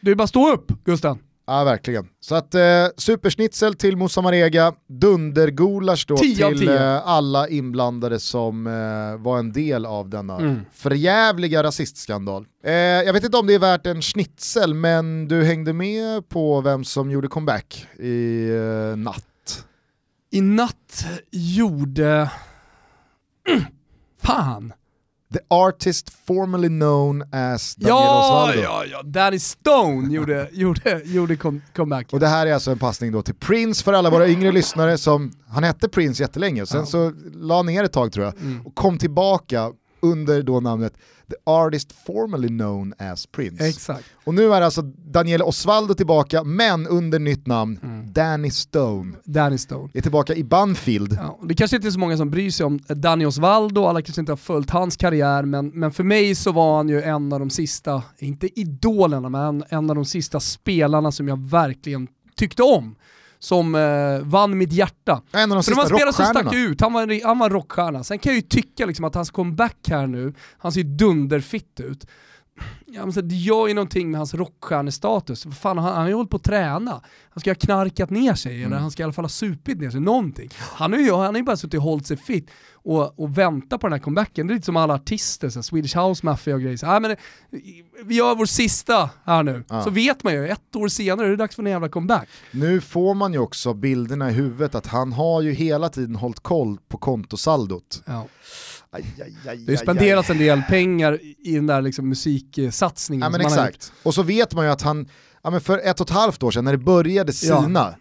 [0.00, 1.18] Det är bara att stå upp, Gusten.
[1.46, 2.08] Ja, verkligen.
[2.20, 6.76] Så att eh, supersnitzel till Moussa Marega, dundergulasch då 10 av till 10.
[6.96, 10.60] eh, alla inblandade som eh, var en del av denna Mm.
[10.72, 12.46] förjävliga rasistskandal.
[12.64, 16.60] Eh, jag vet inte om det är värt en schnitzel, men du hängde med på
[16.60, 19.64] vem som gjorde comeback i eh, natt.
[20.30, 22.30] I natt gjorde...
[24.22, 24.72] Fan!
[25.34, 28.62] The artist formerly known as Daniel Ja, Osvaldo.
[28.62, 32.12] ja, ja, Danny Stone gjorde, gjorde, gjorde com- comeback.
[32.12, 34.98] Och det här är alltså en passning då till Prince för alla våra yngre lyssnare
[34.98, 36.86] som, han hette Prince jättelänge och sen Ja.
[36.86, 38.66] så la ner ett tag tror jag Mm.
[38.66, 39.70] och kom tillbaka
[40.02, 40.92] under då namnet
[41.34, 43.68] The Artist Formerly Known as Prince.
[43.68, 44.04] Exakt.
[44.24, 48.12] och nu är alltså Daniel Osvaldo tillbaka men under nytt namn, Mm.
[48.12, 49.16] Danny Stone.
[49.24, 49.88] Danny Stone.
[49.94, 51.12] Är tillbaka i Banfield.
[51.12, 54.20] Ja, det kanske inte är så många som bryr sig om Danny Osvaldo, alla kanske
[54.20, 57.40] inte har följt hans karriär, men, men för mig så var han ju en av
[57.40, 62.94] de sista, inte idolerna, men en av de sista spelarna som jag verkligen tyckte om.
[63.44, 65.22] Som eh, vann mitt hjärta.
[65.32, 67.20] En av de För det var sista en spelare som stack ut, han var, en,
[67.24, 68.04] han var en rockstjärna.
[68.04, 71.80] Sen kan jag ju tycka liksom att hans comeback här nu, han ser ju dunderfitt
[71.80, 72.06] ut.
[72.86, 75.46] Ja, men det gör ju någonting med hans rockstjärnestatus.
[75.60, 76.90] Fan, han, han har ju hållit på att träna.
[77.30, 78.78] Han ska ha knarkat ner sig, eller Mm.
[78.82, 80.48] han ska i alla fall ha supit ner sig, någonting.
[80.58, 83.80] Han har ju, han har ju bara suttit och hållit sig fit och, och väntat
[83.80, 84.46] på den här comebacken.
[84.46, 86.76] Det är lite som alla artister, så här, Swedish House Mafia och grejer.
[86.76, 87.16] Så, ja, men det,
[88.04, 89.64] vi gör vår sista här nu.
[89.68, 89.84] Ja.
[89.84, 92.28] Så vet man ju, ett år senare är det dags för en jävla comeback.
[92.50, 96.40] Nu får man ju också bilderna i huvudet att han har ju hela tiden hållit
[96.40, 98.02] koll på kontosaldot.
[98.06, 98.26] Ja.
[98.94, 103.30] Aj, aj, aj, Det har spenderats en del pengar i den där liksom musiksatsningen Ja
[103.30, 103.92] men exakt.
[104.02, 105.08] Och så vet man ju att han,
[105.42, 107.62] ja, men för ett och ett halvt år sedan när det började Ja.
[107.62, 107.94] sina, ja.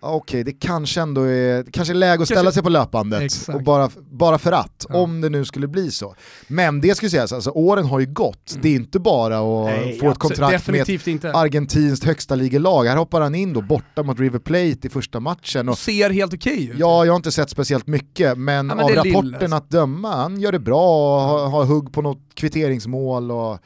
[0.00, 3.56] Okej det kanske ändå är, kanske är läge att ställa Kanske- sig på löpbandet Exakt.
[3.56, 4.98] och bara, bara för att, Ja.
[4.98, 6.14] om det nu skulle bli så.
[6.48, 9.80] Men det skulle sägas, alltså, åren har ju gått, det är inte bara att Mm.
[9.86, 11.32] Nej, få ett kontrakt med ett inte.
[11.32, 12.84] argentinskt högsta ligelag.
[12.84, 15.68] Här hoppar han in då borta mot River Plate i första matchen.
[15.68, 16.78] Och, Och ser helt okej ut.
[16.78, 19.56] ja, jag har inte sett speciellt mycket, men, Ja, men av rapporten alltså.
[19.56, 23.58] att döma, han gör det bra, har, har hugg på något kvitteringsmål och och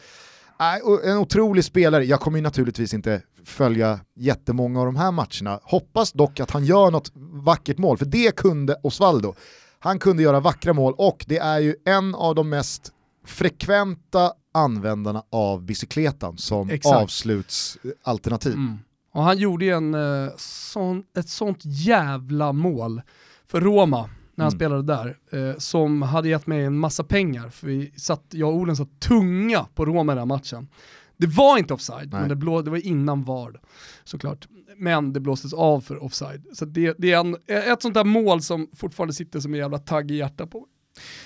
[1.04, 5.61] en otrolig spelare, jag kommer ju naturligtvis inte följa jättemånga av de här matcherna.
[5.62, 7.12] Hoppas dock att han gör något
[7.44, 9.34] vackert mål, för det kunde Osvaldo.
[9.78, 12.92] Han kunde göra vackra mål och det är ju en av de mest
[13.26, 16.96] frekventa användarna av bicykletan som Exakt.
[16.96, 18.52] avslutsalternativ.
[18.52, 18.78] Mm.
[19.12, 23.02] Och han gjorde ju en, eh, sån, ett sånt jävla mål
[23.46, 24.11] för Roma
[24.41, 24.59] när han Mm.
[24.59, 25.18] spelade där,
[25.51, 27.49] eh, som hade gett mig en massa pengar.
[27.49, 30.68] För vi satt, jag och Olen satt tunga på Roma i den matchen.
[31.16, 32.20] Det var inte offside, Nej.
[32.20, 33.61] men det, blå, det var innan VAR
[34.05, 34.49] såklart.
[34.76, 36.47] Men det blåstes av för offside.
[36.53, 37.36] Så det, det är en,
[37.72, 40.66] ett sånt där mål som fortfarande sitter som en jävla tagg i hjärtat på.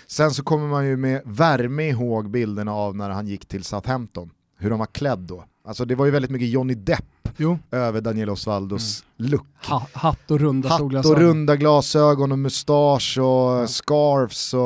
[0.07, 4.31] Sen så kommer man ju med värme ihåg bilderna av när han gick till Southampton,
[4.59, 5.45] hur de var klädd då.
[5.67, 7.05] Alltså det var ju väldigt mycket Johnny Depp
[7.37, 7.59] Jo.
[7.71, 9.47] över Daniel Osvaldos look.
[9.67, 11.17] Ha, hatt och runda Hatt solglasögon.
[11.17, 14.61] och runda glasögon och mustasch och scarfs och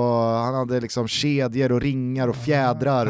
[0.45, 3.07] han hade liksom kedjor och ringar och fjädrar.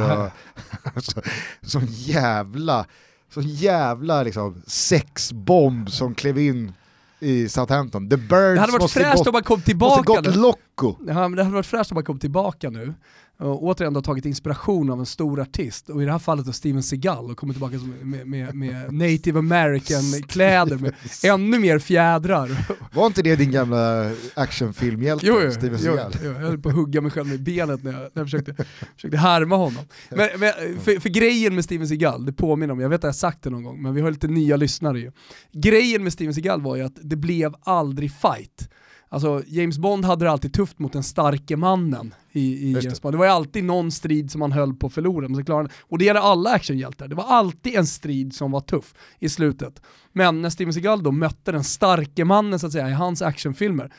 [0.96, 1.20] Och, så,
[1.62, 2.86] sån jävla,
[3.34, 6.72] sån jävla liksom sexbomb som klev in
[7.20, 8.08] i Southampton.
[8.08, 10.32] The Birds Det hade varit fräscht gått, om man kom måste tillbaka gått nu.
[10.32, 10.96] loco.
[11.06, 12.94] Ja, men det hade varit fräscht om man kom tillbaka nu
[13.40, 16.52] och återigen då tagit inspiration av en stor artist och i det här fallet då
[16.52, 22.66] Steven Seagal och kommit tillbaka med, med, med native american kläder med ännu mer fjädrar.
[22.94, 26.12] Var inte det din gamla actionfilmhjälte, Jo, jo, Steven jo, Seagal?
[26.24, 28.64] jo, jag höll på att hugga mig själv med benet när jag, när jag försökte,
[28.96, 29.84] försökte härma honom.
[30.10, 33.08] Men, men för, för grejen med Steven Seagal, det påminner om, jag vet att jag
[33.08, 35.12] har sagt det någon gång, men vi har lite nya lyssnare ju.
[35.52, 38.68] Grejen med Steven Seagal var ju att det blev aldrig fight.
[39.08, 42.72] Alltså James Bond hade det alltid tufft mot den starke mannen i, i.
[42.72, 43.14] James Bond.
[43.14, 45.68] Det var ju alltid någon strid som han höll på att förlora, men så klarade
[45.68, 47.08] han, och det gäller alla actionhjältar.
[47.08, 49.82] Det var alltid en strid som var tuff i slutet.
[50.12, 53.92] Men när Steven Seagal då mötte den starke mannen så att säga i hans actionfilmer,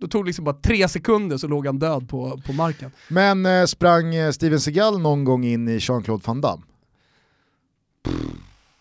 [0.00, 2.90] då tog det liksom bara tre sekunder så låg han död på, på marken.
[3.08, 6.62] Men eh, sprang eh, Steven Seagal någon gång in i Jean-Claude Van Damme?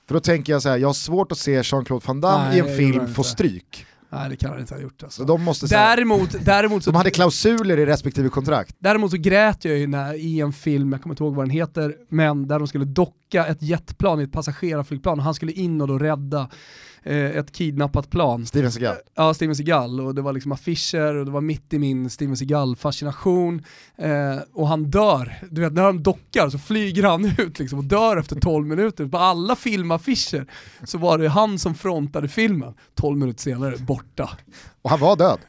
[0.08, 2.58] För då tänker jag så här, jag har svårt att se Jean-Claude Van Damme Nej,
[2.58, 3.86] i en film få stryk.
[4.14, 5.22] Nej det kan han inte ha gjort alltså.
[5.22, 8.76] Så de måste Däremot, däremot, så, de hade klausuler i respektive kontrakt.
[8.80, 11.50] däremot så grät jag ju när, i en film, jag kommer inte ihåg vad den
[11.50, 15.82] heter, men där de skulle docka ett jetplan i ett passagerarflygplan och han skulle in
[15.82, 16.50] och då rädda
[17.06, 18.46] ett kidnappat plan.
[18.46, 18.96] Steven Seagal.
[19.16, 22.38] Ja, Steven Seagal och det var liksom affischer och det var mitt i min Steven
[22.38, 23.64] Seagal-fascination.
[23.98, 27.86] Eh, och han dör, du vet när de dockar så flyger han ut liksom och
[27.86, 29.06] dör efter 12 minuter.
[29.06, 30.46] På alla filmaffischer
[30.84, 32.74] så var det han som frontade filmen.
[32.96, 34.30] 12 minuter senare, borta.
[34.82, 35.40] Och han var död.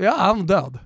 [0.00, 0.78] Ja, han var död.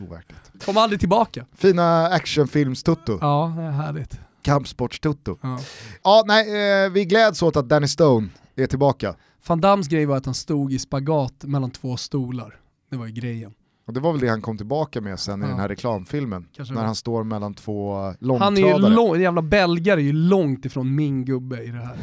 [0.00, 0.64] Overkligt.
[0.64, 1.46] Kom aldrig tillbaka.
[1.56, 3.18] Fina actionfilms-tutto.
[3.20, 4.20] Ja, det är härligt.
[4.42, 5.38] Kampsports-tutto.
[5.42, 5.58] Ja.
[6.04, 9.14] Ja, nej, eh, vi gläds åt att Danny Stone är tillbaka.
[9.48, 12.60] Van Dams grej var att han stod i spagat mellan två stolar.
[12.90, 13.54] Det var ju grejen.
[13.86, 15.48] Och det var väl det han kom tillbaka med sen i Ja.
[15.50, 16.48] den här reklamfilmen.
[16.52, 18.70] Kanske när han står mellan två Han långtradare.
[18.70, 21.96] är ju lång, jävla belgare är ju långt ifrån min gubbe i det här.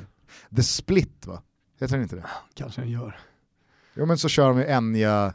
[0.56, 1.42] The Split va?
[1.80, 2.24] Heter den inte det?
[2.54, 3.18] Kanske han gör.
[3.94, 5.34] Jo men så kör de ju Enya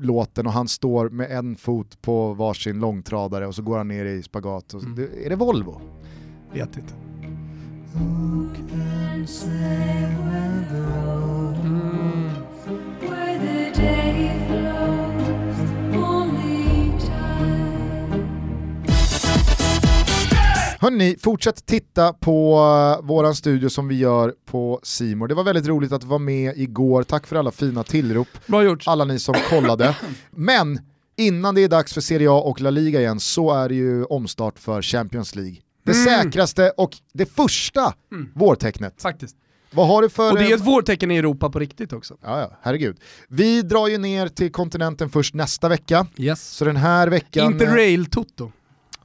[0.00, 4.04] låten och han står med en fot på varsin långtradare och så går han ner
[4.04, 4.72] i spagat.
[4.72, 5.08] Mm.
[5.24, 5.80] är det Volvo?
[6.52, 6.94] Vet inte.
[20.86, 22.58] Hörni, fortsätt titta på
[23.00, 25.28] uh, våran studio som vi gör på Simor.
[25.28, 27.02] Det var väldigt roligt att vara med igår.
[27.02, 28.82] Tack för alla fina tillrop, Bra gjort.
[28.86, 29.96] alla ni som kollade.
[30.30, 30.78] Men
[31.16, 34.04] innan det är dags för Serie A och La Liga igen så är det ju
[34.04, 35.56] omstart för Champions League.
[35.86, 36.04] Det Mm.
[36.22, 38.28] säkraste och det första Mm.
[38.34, 39.02] vårtecknet.
[39.02, 39.36] Faktiskt.
[39.70, 40.32] Vad har du för...
[40.32, 42.16] Och det är ett vårtecken i Europa på riktigt också.
[42.22, 42.96] Ja, ja, herregud.
[43.28, 46.06] Vi drar ju ner till kontinenten först nästa vecka.
[46.16, 46.48] Yes.
[46.50, 47.52] Så den här veckan...
[47.52, 48.52] Interrail-toto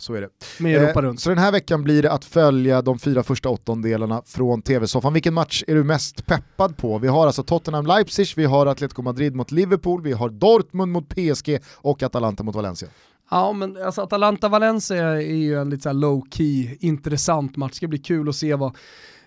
[0.02, 0.30] Så är det.
[0.60, 1.20] med Europa Eh, runt.
[1.20, 5.14] Så den här veckan blir det att följa de fyra första åttondelarna från tv-soffan.
[5.14, 6.98] Vilken match är du mest peppad på?
[6.98, 11.60] Vi har alltså Tottenham-Leipzig, vi har Atletico Madrid mot Liverpool, vi har Dortmund mot PSG
[11.76, 12.90] och Atalanta mot Valencia.
[13.32, 17.72] Ja men alltså Atalanta-Valencia är ju en lite så här low-key intressant match.
[17.72, 18.76] Det ska bli kul att se vad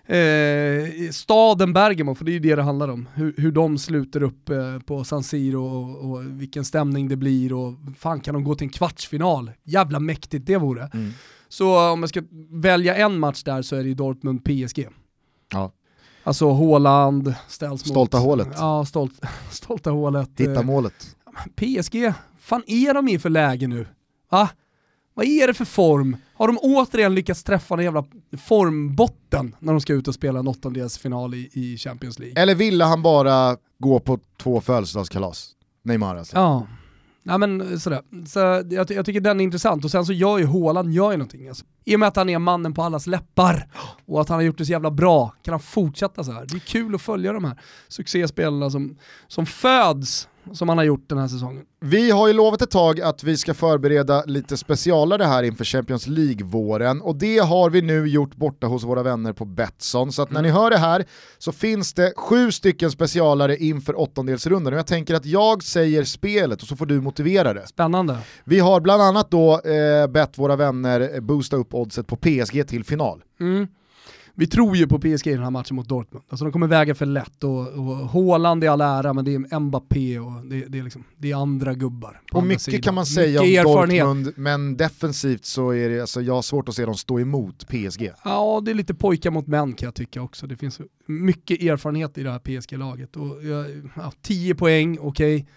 [0.07, 4.23] eh, staden Bergamo, för det är ju det det handlar om, hur, hur de sluter
[4.23, 8.43] upp eh, på San Siro och, och vilken stämning det blir och fan kan de
[8.43, 9.51] gå till en kvartsfinal?
[9.63, 10.89] Jävla mäktigt det vore.
[11.49, 14.87] Så om jag ska välja en match där så är det ju Dortmund-PSG.
[15.51, 15.71] Ja.
[16.23, 17.87] Alltså Haaland ställs mot...
[17.87, 18.47] Stolta hålet.
[18.55, 20.29] Ja, stolt, stolta hålet.
[20.37, 21.15] Hitta Eh, målet.
[21.55, 23.87] PSG, fan är de i för läge nu?
[24.29, 24.49] Va?
[25.13, 26.17] Vad är det för form?
[26.37, 28.05] Har de återigen lyckats träffa en jävla
[28.37, 32.41] formbotten när de ska ut och spela en åttondelsfinal i, i Champions League?
[32.41, 35.51] Eller ville han bara gå på två födelsedagskalas?
[35.83, 36.37] Neymar alltså.
[36.37, 36.67] Ja.
[37.27, 38.01] Ja men sådär.
[38.27, 38.39] Så
[38.75, 41.47] jag, jag tycker den är intressant och sen så gör ju Haaland gör ju någonting.
[41.47, 41.65] Alltså.
[41.85, 43.67] I och med att han är mannen på allas läppar
[44.05, 46.45] och att han har gjort det så jävla bra kan han fortsätta så här.
[46.45, 51.09] Det är kul att följa de här succéspelarna som, som föds som han har gjort
[51.09, 51.63] den här säsongen.
[51.79, 56.07] Vi har ju lovat ett tag att vi ska förbereda lite specialare här inför Champions
[56.07, 60.11] League-våren och det har vi nu gjort borta hos våra vänner på Betsson.
[60.11, 61.05] Så att när ni hör det här
[61.37, 66.61] så finns det sju stycken specialare inför åttondelsrundan och jag tänker att jag säger spelet
[66.61, 67.67] och så får du motivera det.
[67.67, 68.17] Spännande.
[68.43, 72.83] Vi har bland annat då eh, bett våra vänner boosta upp oddset på PSG till
[72.83, 73.23] final.
[73.39, 73.67] Mm.
[74.37, 76.25] Vi tror ju på PSG i den här matchen mot Dortmund.
[76.29, 79.59] Alltså de kommer väga för lätt och, och Haaland är all ära men det är
[79.59, 82.21] Mbappé och det, det, är, liksom, det är andra gubbar.
[82.31, 82.81] Och andra mycket sidan.
[82.81, 83.73] kan man säga Mycket om.
[83.73, 87.67] Dortmund, men defensivt så är det, alltså, jag har svårt att se dem stå emot
[87.67, 88.11] PSG.
[88.23, 90.47] Ja, det är lite pojkar mot män kan jag tycka också.
[90.47, 93.15] Det finns mycket erfarenhet i det här PSG-laget.
[93.15, 93.65] Och, ja,
[93.95, 95.47] ja, 10 poäng, okej.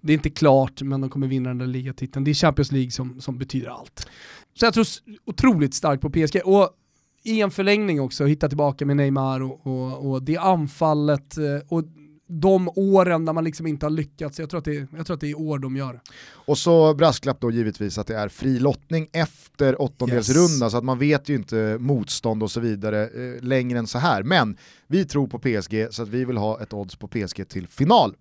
[0.00, 2.24] Det är inte klart, men de kommer vinna den där ligatiteln.
[2.24, 4.08] Det är Champions League som, som betyder allt.
[4.54, 4.86] Så jag tror
[5.24, 6.40] otroligt starkt på PSG.
[6.44, 6.70] Och
[7.24, 11.84] i en förlängning också, hitta tillbaka med Neymar och, och, och det anfallet eh, och
[12.28, 14.38] de åren när man liksom inte har lyckats.
[14.38, 16.00] Jag tror att det, jag tror att det är år de gör.
[16.32, 20.72] Och så brasklapp då givetvis att det är fri lottning efter åttondelsrunda Yes.
[20.72, 24.22] så att man vet ju inte motstånd och så vidare eh, längre än så här.
[24.22, 24.56] Men
[24.86, 28.14] vi tror på PSG så att vi vill ha ett odds på PSG till final.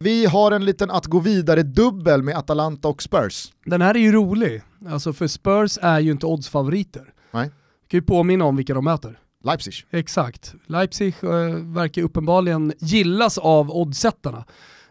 [0.00, 3.52] Vi har en liten att gå vidare dubbel med Atalanta och Spurs.
[3.64, 7.12] Den här är ju rolig, alltså för Spurs är ju inte oddsfavoriter.
[7.30, 7.50] Nej.
[7.92, 9.18] Kan ju påminna om vilka de möter.
[9.44, 9.74] Leipzig.
[9.90, 10.54] Exakt.
[10.66, 14.44] Leipzig eh, verkar uppenbarligen gillas av oddsättarna.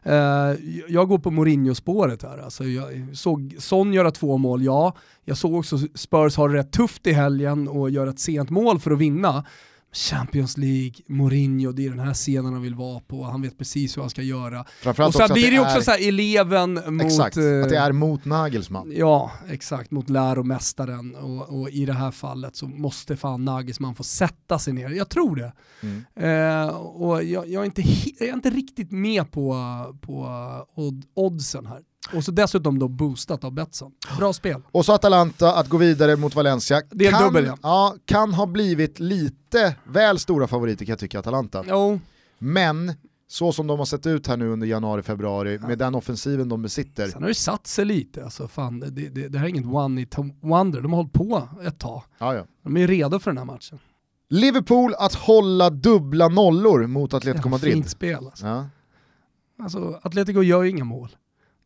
[0.04, 0.56] Eh,
[0.88, 2.38] jag går på Mourinho-spåret här.
[2.38, 4.95] Alltså, jag såg Son göra två mål, ja.
[5.26, 8.80] Jag såg också Spurs ha det rätt tufft i helgen och göra ett sent mål
[8.80, 9.45] för att vinna.
[9.94, 13.98] Champions League, Mourinho, det är den här scenen han vill vara på, han vet precis
[13.98, 14.66] hur han ska göra.
[14.82, 17.06] Framförallt Och sen blir det ju också är, så här eleven mot...
[17.06, 18.92] Exakt, eh, att det är mot Nagelsmann.
[18.96, 21.16] Ja, exakt, mot läromästaren.
[21.16, 24.89] Och, och i det här fallet så måste fan Nagelsmann få sätta sig ner.
[24.89, 25.54] Jag tror det.
[25.82, 26.04] Mm.
[26.16, 27.82] Eh, och jag, jag, är inte,
[28.20, 29.56] jag är inte riktigt med på,
[30.02, 30.28] på
[30.76, 31.82] odd, oddsen här.
[32.14, 33.91] Och så dessutom då boostat av Betsson.
[34.18, 34.62] Bra spel.
[34.72, 36.82] Och så Atalanta att gå vidare mot Valencia.
[36.89, 37.58] Det är en kan, dubbel, ja.
[37.62, 37.95] ja.
[38.06, 41.64] Kan ha blivit lite väl stora favoriter kan jag tycka, Atalanta.
[41.68, 41.99] Jo,
[42.38, 42.93] Men
[43.28, 47.08] så som de har sett ut här nu under januari-februari, med den offensiven de besitter,
[47.08, 48.24] sen har det satt sig lite.
[48.24, 51.47] Alltså, fan, det, det, det här är inget one hit wonder, de har hållit på
[51.66, 52.04] ett tag.
[52.18, 52.45] ja, ja.
[52.64, 53.80] De är redo för den här matchen.
[54.30, 57.74] Liverpool att hålla dubbla nollor mot Atletico Ja, Madrid.
[57.74, 58.45] Fint spel alltså.
[58.47, 58.70] Ja.
[59.64, 59.99] alltså.
[60.04, 61.10] Atletico gör ju inga mål.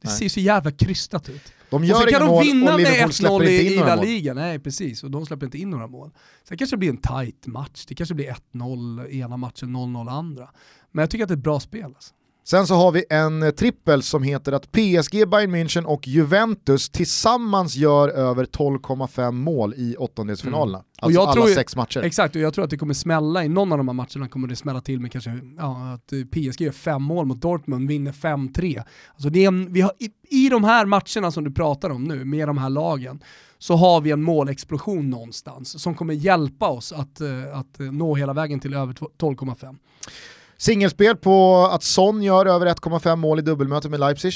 [0.02, 0.18] Det Nej.
[0.18, 1.54] ser så jävla krystat ut.
[1.70, 3.74] De Och gör så inga kan de vinna och med Liverpool släpper 1-0 inte i,
[3.74, 3.96] i La.
[3.96, 4.34] Liga.
[4.34, 6.12] Nej precis, och de släpper inte in några mål.
[6.48, 10.50] Sen kanske det blir en tight match, det kanske blir 1-0 ena matchen, 0-0 andra.
[10.92, 11.86] Men jag tycker att det är ett bra spel.
[11.86, 12.14] Alltså.
[12.48, 16.90] Sen så har vi en eh, trippel som heter att PSG, Bayern München och Juventus
[16.90, 20.78] tillsammans gör över 12,5 mål i åttondelsfinalerna.
[20.78, 22.02] Och Alltså alla tror sex matcher.
[22.04, 24.48] Exakt, och jag tror att det kommer smälla i någon av de här matcherna kommer
[24.48, 28.12] det smälla till med kanske ja, att eh, PSG gör fem mål mot Dortmund, vinner
[28.12, 28.84] 5-3.
[29.14, 30.10] Alltså det är en, vi har, i,
[30.46, 33.20] I de här matcherna som du pratar om nu, med de här lagen,
[33.58, 38.34] så har vi en målexplosion någonstans som kommer hjälpa oss att, eh, att nå hela
[38.34, 39.78] vägen till över 12,5.
[40.66, 44.34] Singelspel på att Son gör över 1,5 mål i dubbelmöte med Leipzig.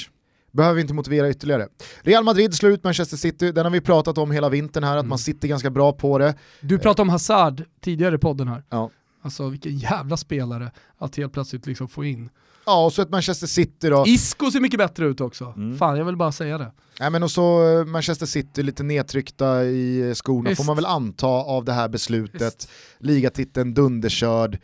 [0.51, 1.67] Behöver vi inte motivera ytterligare.
[2.01, 4.99] Real Madrid slår ut Manchester City, den har vi pratat om hela vintern här, att
[5.03, 5.09] Mm.
[5.09, 6.35] man sitter ganska bra på det.
[6.61, 8.63] Du pratade om Hazard tidigare i podden här.
[8.69, 8.89] Ja.
[9.21, 12.29] Alltså vilken jävla spelare att helt plötsligt liksom få in.
[12.65, 14.03] Ja, och så ett Manchester City då.
[14.07, 15.53] Isco ser mycket bättre ut också.
[15.57, 15.77] Mm.
[15.77, 16.71] Fan, jag vill bara säga det.
[16.99, 20.57] Nej, men och så eh, Manchester City lite nedtryckta i skorna Visst.
[20.61, 22.41] får man väl anta av det här beslutet.
[22.41, 22.69] Visst.
[22.99, 24.57] Ligatiteln dunderkörd.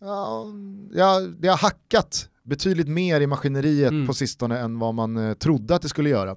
[0.00, 4.06] Ja, det har hackat betydligt mer i maskineriet Mm.
[4.06, 6.36] på sistone än vad man eh, trodde att det skulle göra.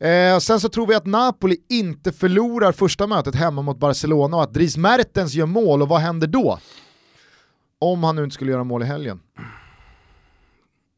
[0.00, 4.42] Eh, sen så tror vi att Napoli inte förlorar första mötet hemma mot Barcelona och
[4.42, 6.58] att Dries Mertens gör mål och vad händer då?
[7.78, 9.20] Om han nu inte skulle göra mål i helgen.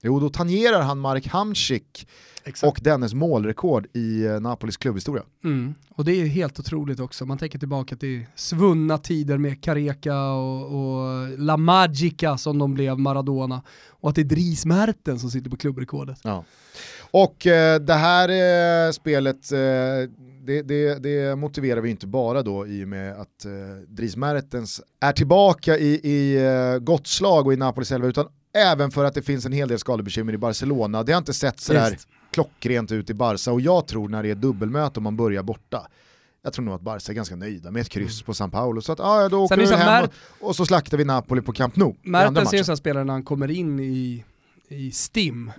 [0.02, 2.08] Jo, då tangerar han Marek Hamsik
[2.44, 2.70] Exakt.
[2.70, 5.22] och dennes målrekord i eh, Napolis klubbhistoria.
[5.44, 5.74] Mm.
[5.90, 7.26] Och det är helt otroligt också.
[7.26, 12.98] Man tänker tillbaka till svunna tider med Careca och, och La Magica som de blev
[12.98, 13.62] Maradona.
[13.88, 16.18] Och att det är Dries Mertens som sitter på klubbrekordet.
[16.22, 16.44] Ja.
[17.10, 19.58] Och eh, det här eh, spelet, eh,
[20.46, 23.50] det, det, det motiverar vi inte bara då i och med att eh,
[23.88, 28.90] Dries Mertens är tillbaka i, i eh, gott slag och i Napolis elva, utan även
[28.90, 31.02] för att det finns en hel del skadebekymmer i Barcelona.
[31.02, 32.08] Det har inte sett sådär Visst.
[32.32, 35.86] Klockrent ut i Barca och jag tror när det är dubbelmöte och man börjar borta,
[36.42, 38.80] jag tror nog att Barca är ganska nöjda med ett kryss på San Paolo.
[38.82, 41.52] Så att ah, ja, då åker vi hem och, och så slaktar vi Napoli på
[41.52, 41.94] Camp Nou.
[42.02, 44.24] Mertens är en sån spelare när han kommer in i,
[44.68, 45.52] i STIM,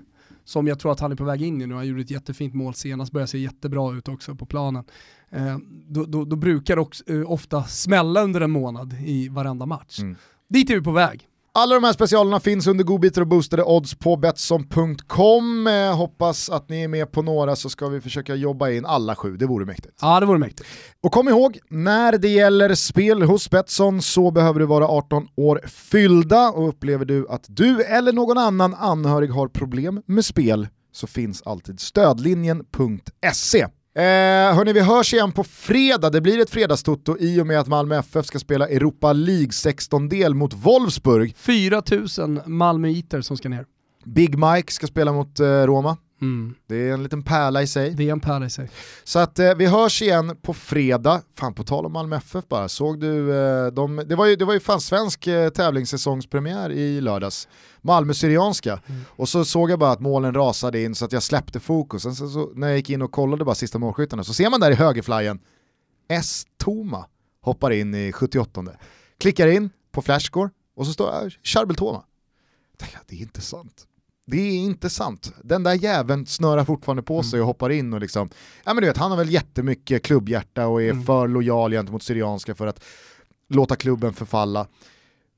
[0.45, 1.75] som jag tror att han är på väg in i nu.
[1.75, 4.83] Han gjorde ett jättefint mål senast, börjar se jättebra ut också på planen.
[5.31, 5.57] Eh,
[5.87, 9.99] då, då, då brukar det också, eh, ofta smälla under en månad i varenda match.
[9.99, 10.15] Mm.
[10.49, 11.27] Dit är vi på väg.
[11.55, 15.67] Alla de här specialerna finns under godbitar och boostade odds på Betsson.com.
[15.67, 19.15] Eh, hoppas att ni är med på några så ska vi försöka jobba in alla
[19.15, 19.97] sju, det vore mäktigt.
[20.01, 20.69] Ja, det vore mäktigt.
[21.03, 25.61] Och kom ihåg, när det gäller spel hos Betsson så behöver du vara 18 år
[25.67, 31.07] fyllda och upplever du att du eller någon annan anhörig har problem med spel så
[31.07, 33.67] finns alltid stödlinjen.se.
[33.95, 36.09] Eh, hörni, vi hörs igen på fredag.
[36.09, 40.33] Det blir ett fredagstoto i och med att Malmö FF ska spela Europa League 16-del
[40.33, 41.35] mot Wolfsburg.
[41.37, 43.65] 4000 Malmöiter som ska ner.
[44.05, 45.97] Big Mike ska spela mot eh, Roma.
[46.23, 46.55] Mm.
[46.67, 47.89] Det är en liten pärla i sig.
[47.89, 48.69] Det är en pärla i sig.
[49.03, 51.21] Så att eh, vi hörs igen på fredag.
[51.35, 54.45] Fan på tal om Malmö FF bara, såg du, eh, de, det, var ju, det
[54.45, 57.47] var ju fan svensk eh, tävlingssäsongspremiär i lördags.
[57.81, 58.79] Malmö Syrianska.
[58.85, 59.01] Mm.
[59.09, 62.03] Och så såg jag bara att målen rasade in så att jag släppte fokus.
[62.03, 64.59] Sen så, så, när jag gick in och kollade bara sista målskyttarna så ser man
[64.59, 65.39] där i högerflyen
[66.07, 66.45] S.
[66.57, 67.05] Toma
[67.41, 68.63] hoppar in i 78.
[69.17, 72.03] Klickar in på flashscore och så står det Charbel Toma.
[73.07, 73.87] Det är inte sant.
[74.25, 75.33] Det är inte sant.
[75.43, 78.29] Den där jäveln snörar fortfarande på sig och hoppar in och liksom,
[78.65, 81.03] ja men du vet han har väl jättemycket klubbhjärta och är Mm.
[81.05, 82.83] för lojal gentemot Syrianska för att
[83.49, 84.67] låta klubben förfalla.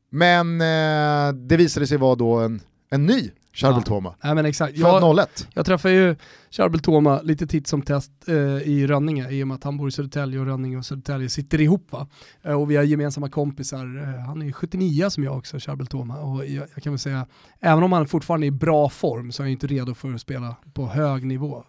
[0.09, 3.85] Men eh, det visade sig vara då en, en ny Charbel Ja.
[3.85, 4.15] Toma.
[4.23, 4.77] Nej men exakt.
[4.77, 5.47] Jag, 01.
[5.53, 6.15] jag träffar ju
[6.51, 9.87] Charbel Toma lite titt som test eh, i Rönninge i och med att han bor
[9.87, 12.07] i Södertälje och Rönninge och Södertälje sitter ihop va.
[12.43, 14.03] Eh, och vi har gemensamma kompisar.
[14.03, 16.17] Eh, han är 79 som jag också, Charbel Toma.
[16.17, 17.25] Och jag, jag kan väl säga,
[17.59, 20.21] även om han fortfarande är i bra form så är han inte redo för att
[20.21, 21.63] spela på hög nivå.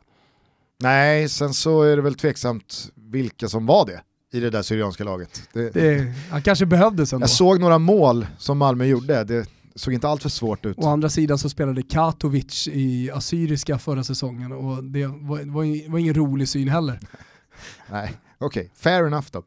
[0.81, 4.01] Nej, sen så är det väl tveksamt vilka som var det
[4.33, 5.43] i det där Syrianska laget.
[5.53, 7.23] Det, Det, han kanske behövdes ändå.
[7.23, 10.79] jag såg några mål som Malmö gjorde, det såg inte alltför svårt ut.
[10.79, 15.99] Å andra sidan så spelade Katovic i Assyriska förra säsongen och det var, var, var
[15.99, 17.01] ingen rolig syn heller.
[17.91, 19.43] Nej, okej, fair enough då.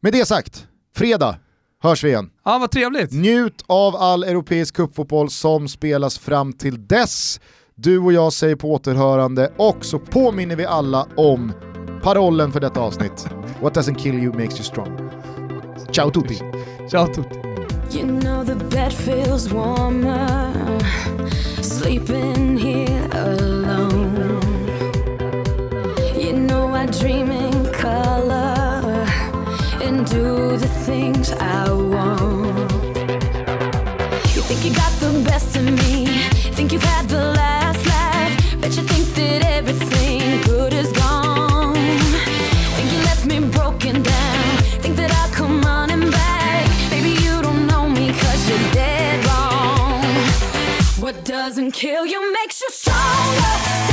[0.00, 0.66] Med det sagt,
[0.96, 1.38] fredag
[1.82, 2.30] hörs vi igen.
[2.44, 3.12] Ja, vad trevligt.
[3.12, 7.40] Njut av all europeisk cupfotboll som spelas fram till dess.
[7.74, 11.52] Du och jag säger på återhörande och så påminner vi alla om
[12.02, 13.26] parollen för detta avsnitt.
[13.60, 15.10] What doesn't kill you makes you stronger.
[15.92, 16.38] Ciao tutti!
[16.90, 17.61] Ciao tutti.
[17.92, 20.80] You know the bed feels warmer
[21.60, 24.40] sleeping here alone.
[26.18, 29.04] You know I dream in color
[29.82, 32.72] and do the things I want.
[34.34, 34.92] You think you got
[51.72, 53.91] kill you makes you stronger.